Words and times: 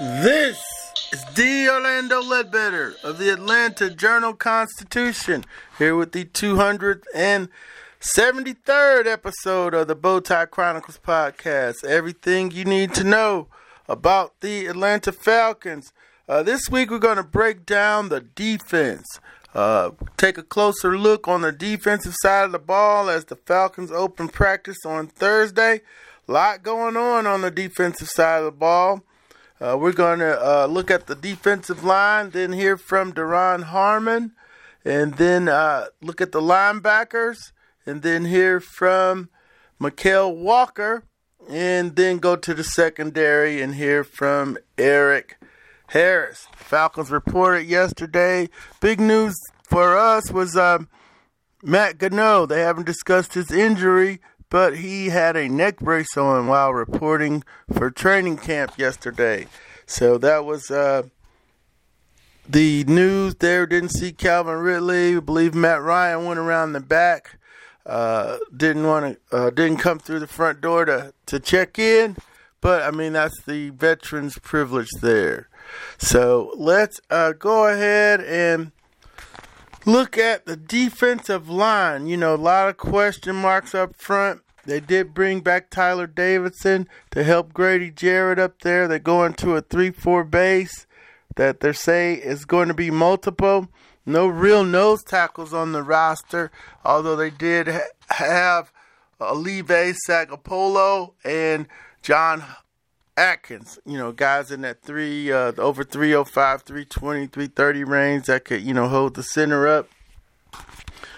This 0.00 0.62
is 1.12 1.24
D. 1.34 1.68
Orlando 1.68 2.22
Ledbetter 2.22 2.94
of 3.02 3.18
the 3.18 3.30
Atlanta 3.30 3.90
Journal 3.90 4.32
Constitution 4.32 5.44
here 5.76 5.96
with 5.96 6.12
the 6.12 6.24
273rd 6.24 7.48
episode 9.06 9.74
of 9.74 9.88
the 9.88 9.96
Bowtie 9.96 10.48
Chronicles 10.52 11.00
podcast. 11.04 11.84
Everything 11.84 12.52
you 12.52 12.64
need 12.64 12.94
to 12.94 13.02
know 13.02 13.48
about 13.88 14.40
the 14.40 14.66
Atlanta 14.66 15.10
Falcons. 15.10 15.92
Uh, 16.28 16.44
this 16.44 16.70
week 16.70 16.92
we're 16.92 17.00
going 17.00 17.16
to 17.16 17.24
break 17.24 17.66
down 17.66 18.08
the 18.08 18.20
defense. 18.20 19.18
Uh, 19.52 19.90
take 20.16 20.38
a 20.38 20.44
closer 20.44 20.96
look 20.96 21.26
on 21.26 21.40
the 21.40 21.50
defensive 21.50 22.14
side 22.22 22.44
of 22.44 22.52
the 22.52 22.60
ball 22.60 23.10
as 23.10 23.24
the 23.24 23.34
Falcons 23.34 23.90
open 23.90 24.28
practice 24.28 24.78
on 24.86 25.08
Thursday. 25.08 25.80
A 26.28 26.32
lot 26.32 26.62
going 26.62 26.96
on 26.96 27.26
on 27.26 27.40
the 27.40 27.50
defensive 27.50 28.08
side 28.10 28.38
of 28.38 28.44
the 28.44 28.52
ball. 28.52 29.02
Uh, 29.60 29.76
we're 29.78 29.92
going 29.92 30.20
to 30.20 30.40
uh, 30.40 30.66
look 30.66 30.90
at 30.90 31.06
the 31.06 31.16
defensive 31.16 31.82
line, 31.82 32.30
then 32.30 32.52
hear 32.52 32.76
from 32.76 33.12
Duron 33.12 33.64
Harmon, 33.64 34.32
and 34.84 35.14
then 35.14 35.48
uh, 35.48 35.86
look 36.00 36.20
at 36.20 36.30
the 36.30 36.40
linebackers, 36.40 37.50
and 37.84 38.02
then 38.02 38.26
hear 38.26 38.60
from 38.60 39.28
Mykal 39.80 40.36
Walker, 40.36 41.02
and 41.48 41.96
then 41.96 42.18
go 42.18 42.36
to 42.36 42.54
the 42.54 42.62
secondary 42.62 43.60
and 43.60 43.74
hear 43.74 44.04
from 44.04 44.58
Erik 44.76 45.38
Harris. 45.88 46.46
Falcons 46.54 47.10
reported 47.10 47.66
yesterday. 47.66 48.48
Big 48.80 49.00
news 49.00 49.34
for 49.64 49.98
us 49.98 50.30
was 50.30 50.56
um, 50.56 50.88
Matt 51.64 51.98
Goodell. 51.98 52.46
They 52.46 52.60
haven't 52.60 52.86
discussed 52.86 53.34
his 53.34 53.50
injury, 53.50 54.20
but 54.50 54.78
he 54.78 55.08
had 55.08 55.36
a 55.36 55.48
neck 55.48 55.78
brace 55.78 56.16
on 56.16 56.46
while 56.46 56.72
reporting 56.72 57.44
for 57.72 57.90
training 57.90 58.38
camp 58.38 58.78
yesterday. 58.78 59.46
So 59.86 60.18
that 60.18 60.44
was 60.44 60.70
uh, 60.70 61.04
the 62.48 62.84
news 62.84 63.36
there. 63.36 63.66
Didn't 63.66 63.90
see 63.90 64.12
Calvin 64.12 64.58
Ridley. 64.58 65.16
I 65.16 65.20
believe 65.20 65.54
Matt 65.54 65.82
Ryan 65.82 66.24
went 66.24 66.38
around 66.38 66.72
the 66.72 66.80
back. 66.80 67.38
Uh, 67.84 68.38
didn't 68.54 68.86
want 68.86 69.18
to. 69.30 69.36
Uh, 69.36 69.50
didn't 69.50 69.78
come 69.78 69.98
through 69.98 70.20
the 70.20 70.26
front 70.26 70.60
door 70.60 70.84
to 70.84 71.14
to 71.26 71.40
check 71.40 71.78
in. 71.78 72.16
But 72.60 72.82
I 72.82 72.90
mean 72.90 73.14
that's 73.14 73.40
the 73.42 73.70
veterans' 73.70 74.38
privilege 74.38 74.90
there. 75.00 75.48
So 75.96 76.52
let's 76.56 77.00
uh, 77.10 77.32
go 77.32 77.66
ahead 77.66 78.20
and 78.20 78.72
look 79.88 80.18
at 80.18 80.44
the 80.44 80.56
defensive 80.56 81.48
line. 81.48 82.06
You 82.06 82.16
know, 82.16 82.34
a 82.34 82.36
lot 82.36 82.68
of 82.68 82.76
question 82.76 83.36
marks 83.36 83.74
up 83.74 83.96
front. 83.96 84.42
They 84.64 84.80
did 84.80 85.14
bring 85.14 85.40
back 85.40 85.70
Tyeler 85.70 86.12
Davison 86.14 86.88
to 87.10 87.24
help 87.24 87.54
Grady 87.54 87.90
Jarrett 87.90 88.38
up 88.38 88.60
there. 88.60 88.86
They're 88.86 88.98
going 88.98 89.32
to 89.34 89.56
a 89.56 89.62
3 89.62 89.90
4 89.90 90.24
base 90.24 90.86
that 91.36 91.60
they're 91.60 91.72
saying 91.72 92.20
is 92.20 92.44
going 92.44 92.68
to 92.68 92.74
be 92.74 92.90
multiple. 92.90 93.68
No 94.04 94.26
real 94.26 94.64
nose 94.64 95.02
tackles 95.02 95.54
on 95.54 95.72
the 95.72 95.82
roster, 95.82 96.50
although 96.84 97.16
they 97.16 97.30
did 97.30 97.68
ha- 97.68 97.80
have 98.10 98.72
Olive 99.20 99.96
Sagapolu 100.08 101.12
and 101.24 101.66
John 102.02 102.44
Atkins, 103.18 103.80
you 103.84 103.98
know, 103.98 104.12
guys 104.12 104.52
in 104.52 104.60
that 104.60 104.80
three, 104.80 105.32
uh, 105.32 105.52
over 105.58 105.82
305, 105.82 106.62
320, 106.62 107.26
330 107.26 107.84
range 107.84 108.26
that 108.26 108.44
could, 108.44 108.62
you 108.62 108.72
know, 108.72 108.86
hold 108.86 109.16
the 109.16 109.24
center 109.24 109.66
up. 109.66 109.88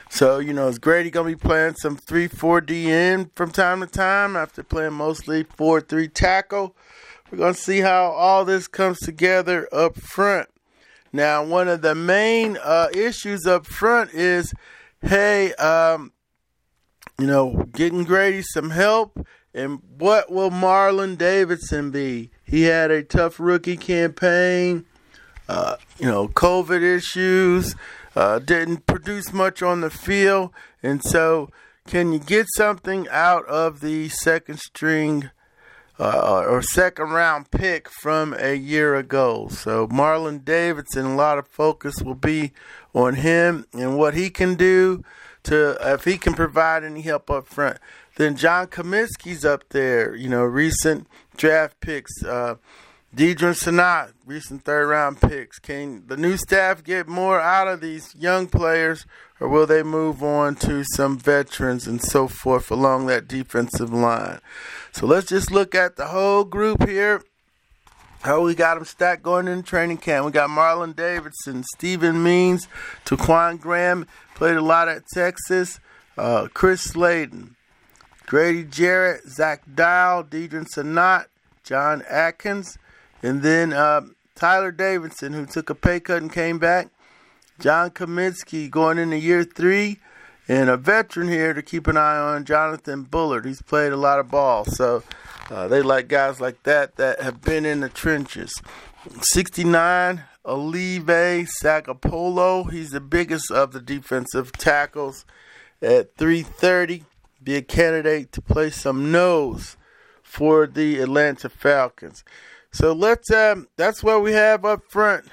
So, 0.08 0.38
you 0.38 0.54
know, 0.54 0.66
is 0.66 0.78
Grady 0.78 1.10
going 1.10 1.30
to 1.30 1.36
be 1.36 1.48
playing 1.48 1.74
some 1.74 1.96
3 1.96 2.26
4 2.26 2.62
DN 2.62 3.30
from 3.34 3.50
time 3.50 3.80
to 3.80 3.86
time 3.86 4.34
after 4.34 4.62
playing 4.62 4.94
mostly 4.94 5.42
4 5.42 5.82
3 5.82 6.08
tackle? 6.08 6.74
We're 7.30 7.38
going 7.38 7.54
to 7.54 7.60
see 7.60 7.80
how 7.80 8.06
all 8.06 8.46
this 8.46 8.66
comes 8.66 8.98
together 9.00 9.68
up 9.70 9.96
front. 9.96 10.48
Now, 11.12 11.44
one 11.44 11.68
of 11.68 11.82
the 11.82 11.94
main 11.94 12.56
uh, 12.62 12.88
issues 12.94 13.46
up 13.46 13.66
front 13.66 14.14
is 14.14 14.54
hey, 15.02 15.52
um, 15.54 16.12
you 17.18 17.26
know, 17.26 17.66
getting 17.72 18.04
Grady 18.04 18.42
some 18.42 18.70
help. 18.70 19.26
And 19.52 19.80
what 19.98 20.30
will 20.30 20.50
Marlon 20.50 21.18
Davidson 21.18 21.90
be? 21.90 22.30
He 22.44 22.62
had 22.62 22.90
a 22.90 23.02
tough 23.02 23.40
rookie 23.40 23.76
campaign, 23.76 24.84
uh, 25.48 25.76
you 25.98 26.06
know, 26.06 26.28
COVID 26.28 26.82
issues, 26.82 27.74
uh, 28.14 28.38
didn't 28.38 28.86
produce 28.86 29.32
much 29.32 29.62
on 29.62 29.80
the 29.80 29.90
field. 29.90 30.50
And 30.82 31.02
so, 31.02 31.50
can 31.88 32.12
you 32.12 32.20
get 32.20 32.46
something 32.54 33.08
out 33.08 33.44
of 33.46 33.80
the 33.80 34.08
second 34.08 34.60
string 34.60 35.30
uh, 35.98 36.44
or 36.46 36.62
second 36.62 37.10
round 37.10 37.50
pick 37.50 37.88
from 37.88 38.34
a 38.38 38.54
year 38.54 38.94
ago? 38.94 39.48
So, 39.50 39.88
Marlon 39.88 40.44
Davidson, 40.44 41.06
a 41.06 41.16
lot 41.16 41.38
of 41.38 41.48
focus 41.48 42.02
will 42.02 42.14
be 42.14 42.52
on 42.94 43.16
him 43.16 43.66
and 43.72 43.98
what 43.98 44.14
he 44.14 44.30
can 44.30 44.54
do 44.54 45.04
to, 45.44 45.76
if 45.80 46.04
he 46.04 46.16
can 46.18 46.34
provide 46.34 46.84
any 46.84 47.02
help 47.02 47.30
up 47.30 47.48
front. 47.48 47.78
Then 48.16 48.37
John 48.37 48.66
Cominsky's 48.66 49.44
up 49.44 49.69
there, 49.71 50.15
you 50.15 50.28
know, 50.28 50.44
recent 50.44 51.06
draft 51.37 51.81
picks. 51.81 52.22
Uh, 52.22 52.56
Deadrin 53.15 53.56
Senat, 53.56 54.12
recent 54.25 54.65
third 54.65 54.87
round 54.87 55.21
picks. 55.21 55.59
Can 55.59 56.06
the 56.06 56.16
new 56.16 56.37
staff 56.37 56.84
get 56.84 57.09
more 57.09 57.41
out 57.41 57.66
of 57.66 57.81
these 57.81 58.15
young 58.15 58.47
players, 58.47 59.04
or 59.41 59.48
will 59.48 59.66
they 59.66 59.82
move 59.82 60.22
on 60.22 60.54
to 60.56 60.84
some 60.94 61.19
veterans 61.19 61.88
and 61.88 62.00
so 62.00 62.28
forth 62.28 62.71
along 62.71 63.06
that 63.06 63.26
defensive 63.26 63.93
line? 63.93 64.38
So 64.92 65.06
let's 65.06 65.27
just 65.27 65.50
look 65.50 65.75
at 65.75 65.97
the 65.97 66.06
whole 66.06 66.44
group 66.44 66.87
here. 66.88 67.22
How 68.21 68.42
we 68.42 68.54
got 68.54 68.75
them 68.75 68.84
stacked 68.84 69.22
going 69.22 69.48
in 69.48 69.65
training 69.65 69.97
camp. 69.97 70.27
We 70.27 70.32
got 70.32 70.50
Marlon 70.50 70.94
Davidson, 70.94 71.65
Steven 71.75 72.22
Means, 72.22 72.69
Ta'Quon 73.06 73.59
Graham, 73.59 74.06
played 74.34 74.56
a 74.56 74.62
lot 74.62 74.88
at 74.88 75.03
Texas, 75.12 75.81
uh, 76.16 76.47
Chris 76.53 76.82
Slayton. 76.82 77.56
Grady 78.30 78.62
Jarrett, 78.62 79.28
Zach 79.28 79.64
Dial, 79.74 80.22
Deadrin 80.22 80.64
Senat, 80.64 81.26
John 81.64 82.04
Atkins, 82.08 82.78
and 83.24 83.42
then 83.42 83.72
uh, 83.72 84.02
Tyeler 84.36 84.70
Davison, 84.70 85.32
who 85.32 85.46
took 85.46 85.68
a 85.68 85.74
pay 85.74 85.98
cut 85.98 86.22
and 86.22 86.32
came 86.32 86.60
back. 86.60 86.91
John 87.58 87.91
Cominsky 87.91 88.70
going 88.70 88.98
into 88.98 89.18
year 89.18 89.42
three, 89.42 89.98
and 90.46 90.70
a 90.70 90.76
veteran 90.76 91.26
here 91.26 91.52
to 91.52 91.60
keep 91.60 91.88
an 91.88 91.96
eye 91.96 92.18
on, 92.18 92.44
Jonathan 92.44 93.02
Bullard. 93.02 93.46
He's 93.46 93.62
played 93.62 93.91
a 93.91 93.96
lot 93.96 94.20
of 94.20 94.30
ball, 94.30 94.64
so 94.64 95.02
uh, 95.50 95.66
they 95.66 95.82
like 95.82 96.06
guys 96.06 96.41
like 96.41 96.62
that 96.62 96.94
that 96.98 97.20
have 97.20 97.42
been 97.42 97.66
in 97.66 97.80
the 97.80 97.88
trenches. 97.88 98.52
69, 99.22 100.22
Olive 100.44 101.48
Sagapolu. 101.64 102.70
He's 102.70 102.91
the 102.91 103.00
biggest 103.00 103.50
of 103.50 103.72
the 103.72 103.80
defensive 103.80 104.52
tackles 104.52 105.24
at 105.82 106.14
330 106.16 107.06
be 107.42 107.56
a 107.56 107.62
candidate 107.62 108.32
to 108.32 108.42
play 108.42 108.70
some 108.70 109.10
nose 109.10 109.76
for 110.22 110.66
the 110.66 111.00
Atlanta 111.00 111.48
Falcons. 111.48 112.24
So 112.72 112.92
let's 112.92 113.30
um, 113.30 113.68
that's 113.76 114.03
what 114.03 114.22
we 114.22 114.32
have 114.32 114.65
up 114.65 114.84
front. 114.88 115.26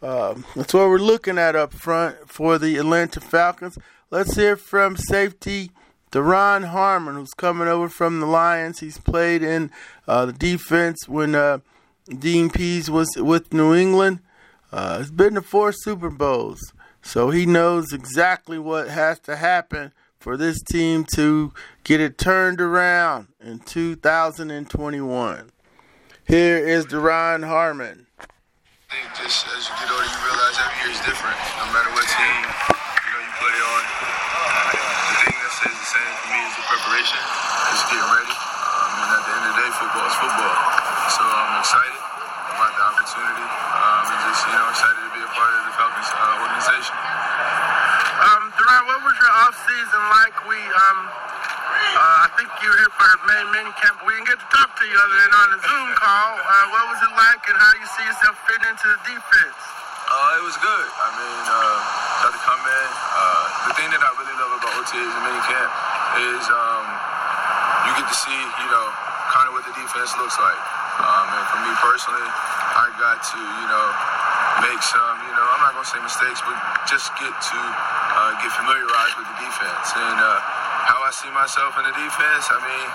Um, 0.00 0.44
that's 0.56 0.74
what 0.74 0.88
we're 0.88 0.98
looking 0.98 1.38
at 1.38 1.54
up 1.54 1.72
front 1.72 2.28
for 2.28 2.58
the 2.58 2.76
Atlanta 2.78 3.20
Falcons. 3.20 3.78
Let's 4.10 4.34
hear 4.34 4.56
from 4.56 4.96
safety 4.96 5.70
Duron 6.10 6.66
Harmon, 6.68 7.14
who's 7.14 7.34
coming 7.34 7.68
over 7.68 7.88
from 7.88 8.20
the 8.20 8.26
Lions. 8.26 8.80
He's 8.80 8.98
played 8.98 9.42
in 9.42 9.70
uh, 10.08 10.26
the 10.26 10.32
defense 10.32 11.08
when 11.08 11.34
uh, 11.34 11.58
Dean 12.06 12.50
Pees 12.50 12.90
was 12.90 13.08
with 13.16 13.52
New 13.52 13.74
England. 13.74 14.20
Uh, 14.72 14.98
he's 14.98 15.10
been 15.10 15.34
to 15.34 15.42
four 15.42 15.72
Super 15.72 16.10
Bowls, 16.10 16.72
so 17.02 17.30
he 17.30 17.46
knows 17.46 17.92
exactly 17.92 18.58
what 18.58 18.88
has 18.88 19.18
to 19.20 19.36
happen 19.36 19.92
for 20.22 20.36
this 20.36 20.62
team 20.62 21.02
to 21.02 21.52
get 21.82 22.00
it 22.00 22.16
turned 22.16 22.60
around 22.60 23.26
in 23.42 23.58
2021. 23.58 25.50
Here 26.22 26.58
is 26.62 26.86
Duron 26.86 27.42
Harmon. 27.42 28.06
I 28.22 28.94
think 28.94 29.18
just 29.18 29.42
as 29.50 29.66
you 29.66 29.74
get 29.82 29.90
older, 29.90 30.06
you 30.06 30.20
realize 30.22 30.54
every 30.62 30.78
year 30.86 30.94
is 30.94 31.02
different. 31.02 31.34
No 31.58 31.66
matter 31.74 31.90
what 31.90 32.06
team 32.06 32.38
you 32.38 33.10
know 33.10 33.18
you 33.18 33.32
play 33.34 33.56
on, 33.66 33.82
the 35.10 35.18
thing 35.26 35.34
that 35.42 35.52
stays 35.58 35.74
the 35.74 35.90
same 35.90 36.14
for 36.22 36.28
me 36.30 36.38
is 36.38 36.54
the 36.54 36.66
preparation 36.70 36.82
preparation, 37.02 37.18
just 37.74 37.84
getting 37.90 38.10
ready. 38.14 38.30
Um, 38.30 38.90
and 39.02 39.10
at 39.18 39.22
the 39.26 39.32
end 39.32 39.42
of 39.42 39.50
the 39.50 39.58
day, 39.58 39.70
football 39.74 40.06
is 40.06 40.16
football. 40.22 40.54
So 41.18 41.22
I'm 41.26 41.58
excited 41.58 41.98
about 41.98 42.72
the 42.78 42.84
opportunity 42.94 43.46
um, 43.74 44.02
and 44.06 44.20
just, 44.30 44.40
you 44.46 44.54
know, 44.54 44.70
excited 44.70 45.02
to 45.02 45.10
be 45.18 45.22
a 45.24 45.30
part 45.34 45.50
of 45.50 45.62
the 45.66 45.72
Falcons 45.74 46.10
uh, 46.14 46.42
organization. 46.46 46.94
Um, 48.22 48.54
what 48.86 49.02
was 49.02 49.16
your 49.18 49.34
off 49.42 49.54
season 49.66 50.02
like? 50.14 50.36
We, 50.46 50.54
um, 50.54 50.98
uh, 51.10 52.22
I 52.22 52.28
think 52.38 52.46
you 52.62 52.70
were 52.70 52.78
here 52.78 52.94
for 52.94 53.10
many 53.26 53.42
mini 53.50 53.72
camp. 53.82 53.98
We 54.06 54.14
didn't 54.14 54.30
get 54.30 54.38
to 54.38 54.46
talk 54.46 54.78
to 54.78 54.84
you 54.86 54.94
other 54.94 55.16
than 55.26 55.32
on 55.42 55.48
the 55.50 55.58
Zoom 55.58 55.88
call. 55.98 56.30
Uh, 56.38 56.64
what 56.70 56.84
was 56.94 57.00
it 57.02 57.12
like, 57.18 57.42
and 57.50 57.58
how 57.58 57.72
you 57.82 57.86
see 57.98 58.04
yourself 58.06 58.38
fitting 58.46 58.70
into 58.70 58.86
the 58.94 59.00
defense? 59.10 59.58
Uh, 60.06 60.38
it 60.38 60.44
was 60.46 60.54
good. 60.62 60.86
I 61.02 61.08
mean, 61.18 61.44
uh, 61.50 61.76
got 62.22 62.30
to 62.30 62.42
come 62.46 62.62
in. 62.62 62.88
Uh, 62.94 63.44
the 63.66 63.72
thing 63.74 63.88
that 63.90 64.02
I 64.06 64.10
really 64.14 64.36
love 64.38 64.52
about 64.54 64.70
OTAs 64.70 65.02
and 65.18 65.24
minicamp 65.26 65.70
is 66.22 66.44
um, 66.46 66.84
you 67.90 67.92
get 67.98 68.06
to 68.06 68.16
see, 68.22 68.38
you 68.38 68.68
know, 68.70 68.86
kind 69.34 69.50
of 69.50 69.52
what 69.58 69.66
the 69.66 69.74
defense 69.74 70.14
looks 70.14 70.38
like. 70.38 70.62
Um, 71.02 71.26
and 71.26 71.44
for 71.50 71.58
me 71.66 71.72
personally, 71.82 72.22
I 72.22 72.86
got 73.02 73.18
to, 73.18 73.40
you 73.40 73.66
know, 73.66 73.86
make 74.62 74.78
some, 74.84 75.16
you 75.26 75.34
know, 75.34 75.46
I'm 75.56 75.60
not 75.64 75.72
going 75.74 75.82
to 75.82 75.90
say 75.90 76.00
mistakes, 76.04 76.38
but 76.44 76.54
just 76.86 77.10
get 77.18 77.32
to 77.32 77.58
uh, 78.12 78.36
get 78.40 78.52
familiarized 78.52 79.16
with 79.16 79.28
the 79.28 79.38
defense. 79.40 79.86
And 79.96 80.18
uh, 80.20 80.38
how 80.88 81.00
I 81.00 81.10
see 81.12 81.30
myself 81.32 81.76
in 81.80 81.84
the 81.88 81.94
defense, 81.96 82.44
I 82.52 82.58
mean, 82.60 82.88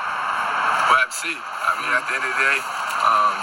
we'll 0.90 1.02
have 1.02 1.12
to 1.12 1.20
see. 1.20 1.38
I 1.38 1.72
mean, 1.82 1.92
at 1.94 2.04
the 2.06 2.14
end 2.18 2.24
of 2.26 2.32
the 2.32 2.40
day, 2.42 2.58
um, 3.04 3.36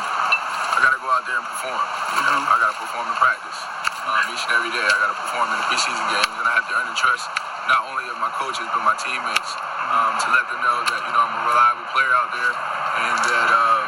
I 0.74 0.78
got 0.82 0.92
to 0.94 1.00
go 1.02 1.08
out 1.10 1.24
there 1.26 1.38
and 1.38 1.46
perform. 1.46 1.84
You 2.18 2.22
know, 2.26 2.38
I 2.46 2.56
got 2.62 2.70
to 2.74 2.78
perform 2.78 3.06
in 3.10 3.16
practice. 3.18 3.58
Um, 4.04 4.22
each 4.30 4.44
and 4.46 4.52
every 4.58 4.72
day, 4.74 4.84
I 4.84 4.96
got 5.00 5.10
to 5.10 5.18
perform 5.18 5.46
in 5.50 5.56
the 5.58 5.66
preseason 5.72 6.06
games, 6.12 6.34
and 6.38 6.46
I 6.46 6.52
have 6.58 6.66
to 6.68 6.74
earn 6.76 6.88
the 6.90 6.98
trust 6.98 7.26
not 7.68 7.88
only 7.88 8.04
of 8.12 8.20
my 8.20 8.28
coaches 8.36 8.68
but 8.76 8.84
my 8.84 8.92
teammates 9.00 9.50
um, 9.88 10.12
to 10.20 10.28
let 10.36 10.44
them 10.52 10.60
know 10.60 10.84
that 10.84 11.00
you 11.00 11.12
know 11.16 11.22
I'm 11.24 11.32
a 11.32 11.42
reliable 11.48 11.88
player 11.96 12.12
out 12.12 12.28
there 12.28 12.52
and 12.52 13.16
that 13.24 13.48
um, 13.56 13.84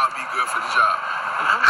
I'll 0.00 0.14
be 0.16 0.24
good 0.32 0.48
for 0.48 0.60
the 0.64 0.70
job. 0.72 1.09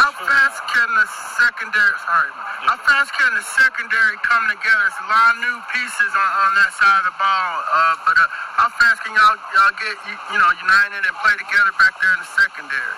How 0.01 0.09
fast 0.17 0.57
can 0.65 0.89
the 0.97 1.05
secondary? 1.37 1.93
Sorry, 2.01 2.33
how 2.65 2.73
fast 2.73 3.13
can 3.13 3.37
the 3.37 3.45
secondary 3.53 4.17
come 4.25 4.49
together? 4.49 4.89
It's 4.89 4.97
a 4.97 5.05
lot 5.05 5.29
of 5.29 5.45
new 5.45 5.57
pieces 5.69 6.09
on, 6.17 6.29
on 6.41 6.51
that 6.57 6.73
side 6.73 7.05
of 7.05 7.13
the 7.13 7.17
ball, 7.21 7.53
uh, 7.69 8.01
but 8.01 8.17
uh, 8.17 8.25
how 8.57 8.73
fast 8.81 8.97
can 9.05 9.13
y'all, 9.13 9.37
y'all 9.53 9.69
get 9.77 9.93
you, 10.09 10.17
you 10.33 10.41
know 10.41 10.49
united 10.57 11.05
and 11.05 11.13
play 11.21 11.37
together 11.37 11.69
back 11.77 11.93
there 12.01 12.17
in 12.17 12.21
the 12.25 12.25
secondary? 12.33 12.97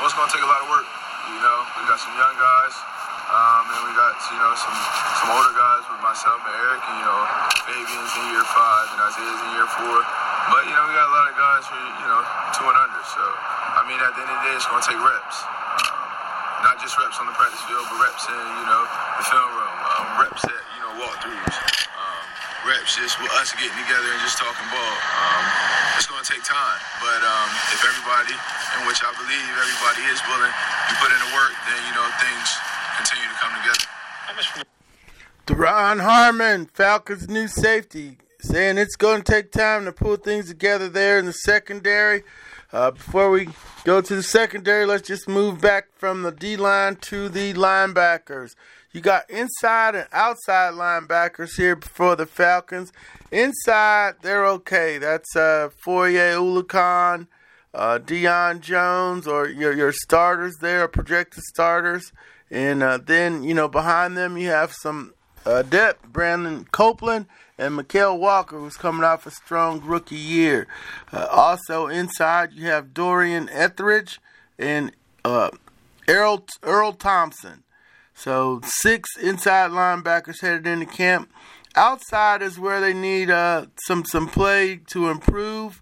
Well, 0.00 0.08
it's 0.08 0.16
gonna 0.16 0.32
take 0.32 0.40
a 0.40 0.48
lot 0.48 0.64
of 0.64 0.72
work. 0.72 0.88
You 1.36 1.40
know, 1.44 1.68
we 1.76 1.84
got 1.84 2.00
some 2.00 2.16
young 2.16 2.32
guys, 2.40 2.74
um, 3.28 3.62
and 3.68 3.80
we 3.84 3.92
got 3.92 4.16
you 4.32 4.40
know 4.40 4.56
some 4.56 4.78
some 5.20 5.36
older 5.36 5.52
guys 5.52 5.84
with 5.84 6.00
myself 6.00 6.40
and 6.48 6.56
Erik, 6.64 6.80
and 6.80 6.96
you 6.96 7.06
know 7.12 7.20
Fabian's 7.68 8.12
in 8.16 8.24
year 8.32 8.46
five 8.56 8.88
and 8.88 9.04
Isaiah's 9.04 9.36
in 9.36 9.50
year 9.52 9.68
four. 9.68 10.00
But 10.48 10.64
you 10.64 10.72
know 10.72 10.88
we 10.88 10.96
got 10.96 11.12
a 11.12 11.12
lot 11.12 11.28
of 11.28 11.36
guys 11.36 11.68
who 11.68 11.76
you 11.76 12.08
know 12.08 12.24
two 12.56 12.64
and 12.72 12.78
under. 12.88 13.04
So 13.04 13.20
I 13.20 13.84
mean, 13.84 14.00
at 14.00 14.16
the 14.16 14.24
end 14.24 14.32
of 14.32 14.36
the 14.40 14.44
day, 14.48 14.56
it's 14.56 14.64
gonna 14.64 14.80
take 14.80 14.96
reps. 14.96 15.61
Not 16.72 16.80
just 16.80 16.96
reps 16.96 17.20
on 17.20 17.28
the 17.28 17.36
practice 17.36 17.60
field, 17.68 17.84
but 17.84 18.00
reps 18.00 18.24
in 18.32 18.32
you 18.32 18.64
know 18.64 18.82
the 19.20 19.24
film 19.28 19.44
room, 19.44 19.76
um, 19.92 20.24
reps 20.24 20.40
at 20.40 20.62
you 20.72 20.80
know 20.80 21.04
walkthroughs, 21.04 21.56
um, 22.00 22.24
reps 22.64 22.96
just 22.96 23.20
with 23.20 23.28
us 23.36 23.52
getting 23.52 23.76
together 23.76 24.08
and 24.08 24.20
just 24.24 24.40
talking 24.40 24.64
ball. 24.72 24.96
Um, 25.20 25.44
it's 26.00 26.08
going 26.08 26.24
to 26.24 26.30
take 26.32 26.40
time, 26.48 26.80
but 27.04 27.20
um, 27.28 27.48
if 27.76 27.84
everybody, 27.84 28.32
in 28.32 28.88
which 28.88 29.04
I 29.04 29.12
believe 29.20 29.52
everybody 29.52 30.00
is 30.16 30.16
willing 30.24 30.48
to 30.48 30.94
put 30.96 31.12
in 31.12 31.20
the 31.20 31.32
work, 31.36 31.52
then 31.68 31.76
you 31.84 31.92
know 31.92 32.08
things 32.16 32.48
continue 32.96 33.28
to 33.28 33.36
come 33.36 33.52
together. 33.60 33.84
Duron 35.44 36.00
Harmon, 36.00 36.72
Falcons' 36.72 37.28
new 37.28 37.52
safety, 37.52 38.16
saying 38.40 38.80
it's 38.80 38.96
going 38.96 39.20
to 39.20 39.28
take 39.28 39.52
time 39.52 39.84
to 39.84 39.92
pull 39.92 40.16
things 40.16 40.48
together 40.48 40.88
there 40.88 41.20
in 41.20 41.28
the 41.28 41.36
secondary. 41.36 42.24
Uh, 42.72 42.90
before 42.90 43.30
we 43.30 43.48
go 43.84 44.00
to 44.00 44.16
the 44.16 44.22
secondary, 44.22 44.86
let's 44.86 45.06
just 45.06 45.28
move 45.28 45.60
back 45.60 45.88
from 45.94 46.22
the 46.22 46.32
D 46.32 46.56
line 46.56 46.96
to 46.96 47.28
the 47.28 47.52
linebackers. 47.52 48.54
You 48.92 49.02
got 49.02 49.28
inside 49.28 49.94
and 49.94 50.08
outside 50.10 50.72
linebackers 50.72 51.56
here 51.56 51.76
for 51.76 52.16
the 52.16 52.24
Falcons. 52.24 52.90
Inside, 53.30 54.14
they're 54.22 54.46
okay. 54.46 54.96
That's 54.96 55.36
uh, 55.36 55.68
Foye 55.84 56.14
Oluokun, 56.14 57.26
uh, 57.74 57.98
Deion 57.98 58.60
Jones, 58.60 59.26
or 59.26 59.48
your, 59.48 59.74
your 59.74 59.92
starters 59.92 60.56
there, 60.62 60.88
projected 60.88 61.42
starters. 61.42 62.10
And 62.50 62.82
uh, 62.82 62.98
then, 62.98 63.44
you 63.44 63.52
know, 63.52 63.68
behind 63.68 64.16
them, 64.16 64.38
you 64.38 64.48
have 64.48 64.72
some 64.72 65.12
uh, 65.44 65.62
depth 65.62 66.08
Brandon 66.08 66.66
Copeland 66.72 67.26
and 67.58 67.78
Mykal 67.78 68.18
Walker, 68.18 68.58
who's 68.58 68.76
coming 68.76 69.04
off 69.04 69.26
a 69.26 69.30
strong 69.30 69.80
rookie 69.82 70.14
year. 70.16 70.66
Uh, 71.12 71.26
also, 71.30 71.86
inside, 71.86 72.52
you 72.52 72.66
have 72.66 72.94
Dorian 72.94 73.48
Etheridge 73.50 74.20
and 74.58 74.92
uh, 75.24 75.50
Erroll, 76.06 76.46
Erroll 76.62 76.98
Thompson. 76.98 77.62
So, 78.14 78.60
six 78.64 79.16
inside 79.16 79.70
linebackers 79.70 80.40
headed 80.40 80.66
into 80.66 80.86
camp. 80.86 81.30
Outside 81.74 82.42
is 82.42 82.58
where 82.58 82.80
they 82.80 82.92
need 82.92 83.30
uh, 83.30 83.66
some 83.86 84.04
some 84.04 84.28
play 84.28 84.80
to 84.88 85.08
improve. 85.08 85.80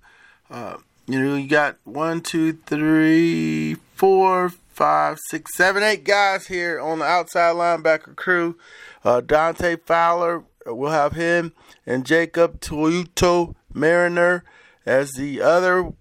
Uh, 0.48 0.76
you 1.06 1.20
know, 1.20 1.34
you 1.34 1.48
got 1.48 1.78
one, 1.84 2.20
two, 2.20 2.52
three, 2.52 3.74
four, 3.94 4.50
five, 4.68 5.18
six, 5.28 5.56
seven, 5.56 5.82
eight 5.82 6.04
guys 6.04 6.46
here 6.46 6.80
on 6.80 7.00
the 7.00 7.04
outside 7.04 7.56
linebacker 7.56 8.14
crew. 8.14 8.56
Uh, 9.04 9.20
Dante 9.20 9.76
Fowler, 9.76 10.44
we'll 10.66 10.90
have 10.90 11.12
him, 11.12 11.52
and 11.86 12.06
Jacob 12.06 12.60
Tuioti 12.60 13.54
Mariner 13.72 14.44
as 14.86 15.12
the 15.12 15.40
other 15.40 15.92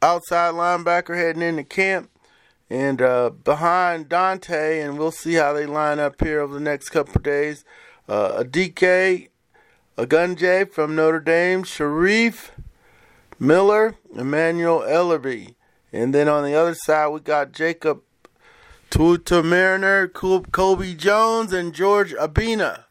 outside 0.00 0.54
linebacker 0.54 1.16
heading 1.16 1.42
into 1.42 1.64
camp. 1.64 2.10
And 2.68 3.02
uh, 3.02 3.30
behind 3.30 4.08
Dante, 4.08 4.80
and 4.80 4.98
we'll 4.98 5.10
see 5.10 5.34
how 5.34 5.52
they 5.52 5.66
line 5.66 5.98
up 5.98 6.22
here 6.22 6.40
over 6.40 6.54
the 6.54 6.60
next 6.60 6.88
couple 6.88 7.20
days. 7.20 7.64
Uh, 8.08 8.36
a 8.38 8.44
DK, 8.44 9.28
Ogundeji 9.98 10.72
from 10.72 10.96
Notre 10.96 11.20
Dame, 11.20 11.64
Shareef 11.64 12.48
Miller, 13.38 13.96
Emmanuel 14.16 14.80
Ellerbee. 14.80 15.54
And 15.92 16.14
then 16.14 16.28
on 16.28 16.44
the 16.44 16.54
other 16.54 16.74
side, 16.74 17.08
we 17.08 17.20
got 17.20 17.52
Jacob 17.52 18.02
Tuioti 18.90 19.44
Mariner, 19.44 20.08
Kobe 20.08 20.94
Jones, 20.94 21.52
and 21.52 21.74
George 21.74 22.14
Obinna. 22.14 22.84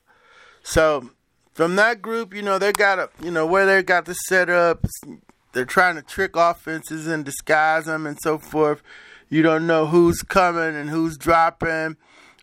So 0.64 1.10
from 1.54 1.76
that 1.76 2.02
group, 2.02 2.34
you 2.34 2.42
know, 2.42 2.58
they 2.58 2.72
got 2.72 3.00
a, 3.00 3.10
you 3.22 3.32
know, 3.32 3.46
where 3.46 3.66
they 3.66 3.84
got 3.84 4.06
the 4.06 4.14
setup. 4.14 4.86
They're 5.54 5.66
trying 5.66 5.96
to 5.96 6.02
trick 6.02 6.36
offenses 6.36 7.08
and 7.08 7.26
disguise 7.26 7.86
them 7.86 8.06
and 8.06 8.18
so 8.22 8.38
forth. 8.38 8.82
You 9.30 9.42
don't 9.42 9.68
know 9.68 9.86
who's 9.88 10.22
coming 10.22 10.76
and 10.76 10.90
who's 10.90 11.18
dropping. 11.18 11.98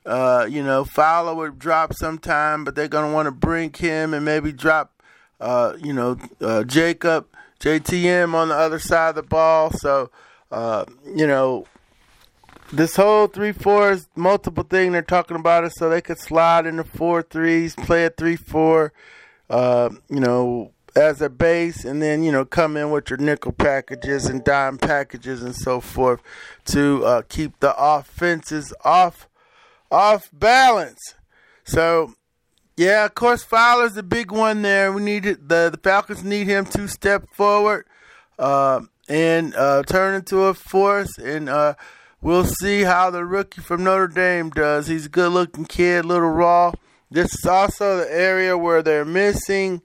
Uh, 0.04 0.46
you 0.48 0.62
know, 0.62 0.84
Fowler 0.84 1.34
would 1.34 1.58
drop 1.58 1.92
sometime, 1.94 2.64
but 2.64 2.74
they're 2.74 2.88
gonna 2.88 3.12
want 3.12 3.26
to 3.26 3.30
bring 3.30 3.72
him 3.72 4.14
and 4.14 4.24
maybe 4.24 4.52
drop, 4.52 5.02
uh, 5.40 5.74
you 5.82 5.92
know, 5.92 6.16
uh, 6.40 6.64
Jacob, 6.64 7.26
JTM 7.60 8.34
on 8.34 8.48
the 8.48 8.54
other 8.54 8.78
side 8.78 9.10
of 9.10 9.14
the 9.16 9.22
ball. 9.22 9.70
So, 9.70 10.10
uh, 10.50 10.86
you 11.04 11.26
know, 11.26 11.66
this 12.72 12.96
whole 12.96 13.26
three 13.26 13.52
fours 13.52 14.08
multiple 14.14 14.64
thing 14.64 14.92
they're 14.92 15.02
talking 15.02 15.36
about 15.36 15.64
it 15.64 15.72
so 15.76 15.88
they 15.88 16.00
could 16.00 16.18
slide 16.18 16.66
into 16.66 16.84
four 16.84 17.22
threes, 17.22 17.74
play 17.74 18.04
a 18.04 18.10
three 18.10 18.36
four, 18.36 18.92
uh, 19.48 19.90
you 20.08 20.20
know, 20.20 20.72
as 20.94 21.22
a 21.22 21.30
base, 21.30 21.84
and 21.84 22.02
then 22.02 22.22
you 22.22 22.32
know 22.32 22.44
come 22.44 22.76
in 22.76 22.90
with 22.90 23.10
your 23.10 23.18
nickel 23.18 23.52
packages 23.52 24.26
and 24.26 24.44
dime 24.44 24.78
packages 24.78 25.42
and 25.42 25.56
so 25.56 25.80
forth 25.80 26.20
to 26.66 27.04
uh, 27.04 27.22
keep 27.28 27.58
the 27.60 27.74
offenses 27.76 28.72
off 28.84 29.28
off 29.90 30.30
balance. 30.32 31.14
So. 31.64 32.14
Yeah, 32.76 33.06
of 33.06 33.14
course, 33.16 33.42
Fowler's 33.42 33.94
the 33.94 34.04
big 34.04 34.30
one 34.30 34.62
there. 34.62 34.92
We 34.92 35.02
need 35.02 35.24
the 35.24 35.68
the 35.68 35.80
Falcons 35.82 36.22
need 36.22 36.46
him 36.46 36.64
to 36.66 36.86
step 36.86 37.24
forward 37.34 37.86
uh, 38.38 38.82
and 39.08 39.52
uh, 39.56 39.82
turn 39.82 40.14
into 40.14 40.44
a 40.44 40.54
force 40.54 41.18
and 41.18 41.48
uh, 41.48 41.74
We'll 42.20 42.44
see 42.44 42.82
how 42.82 43.10
the 43.10 43.24
rookie 43.24 43.60
from 43.60 43.84
Notre 43.84 44.08
Dame 44.08 44.50
does. 44.50 44.88
He's 44.88 45.06
a 45.06 45.08
good 45.08 45.30
looking 45.30 45.66
kid, 45.66 46.04
little 46.04 46.30
raw. 46.30 46.72
This 47.10 47.32
is 47.32 47.46
also 47.46 47.98
the 47.98 48.12
area 48.12 48.58
where 48.58 48.82
they're 48.82 49.04
missing 49.04 49.82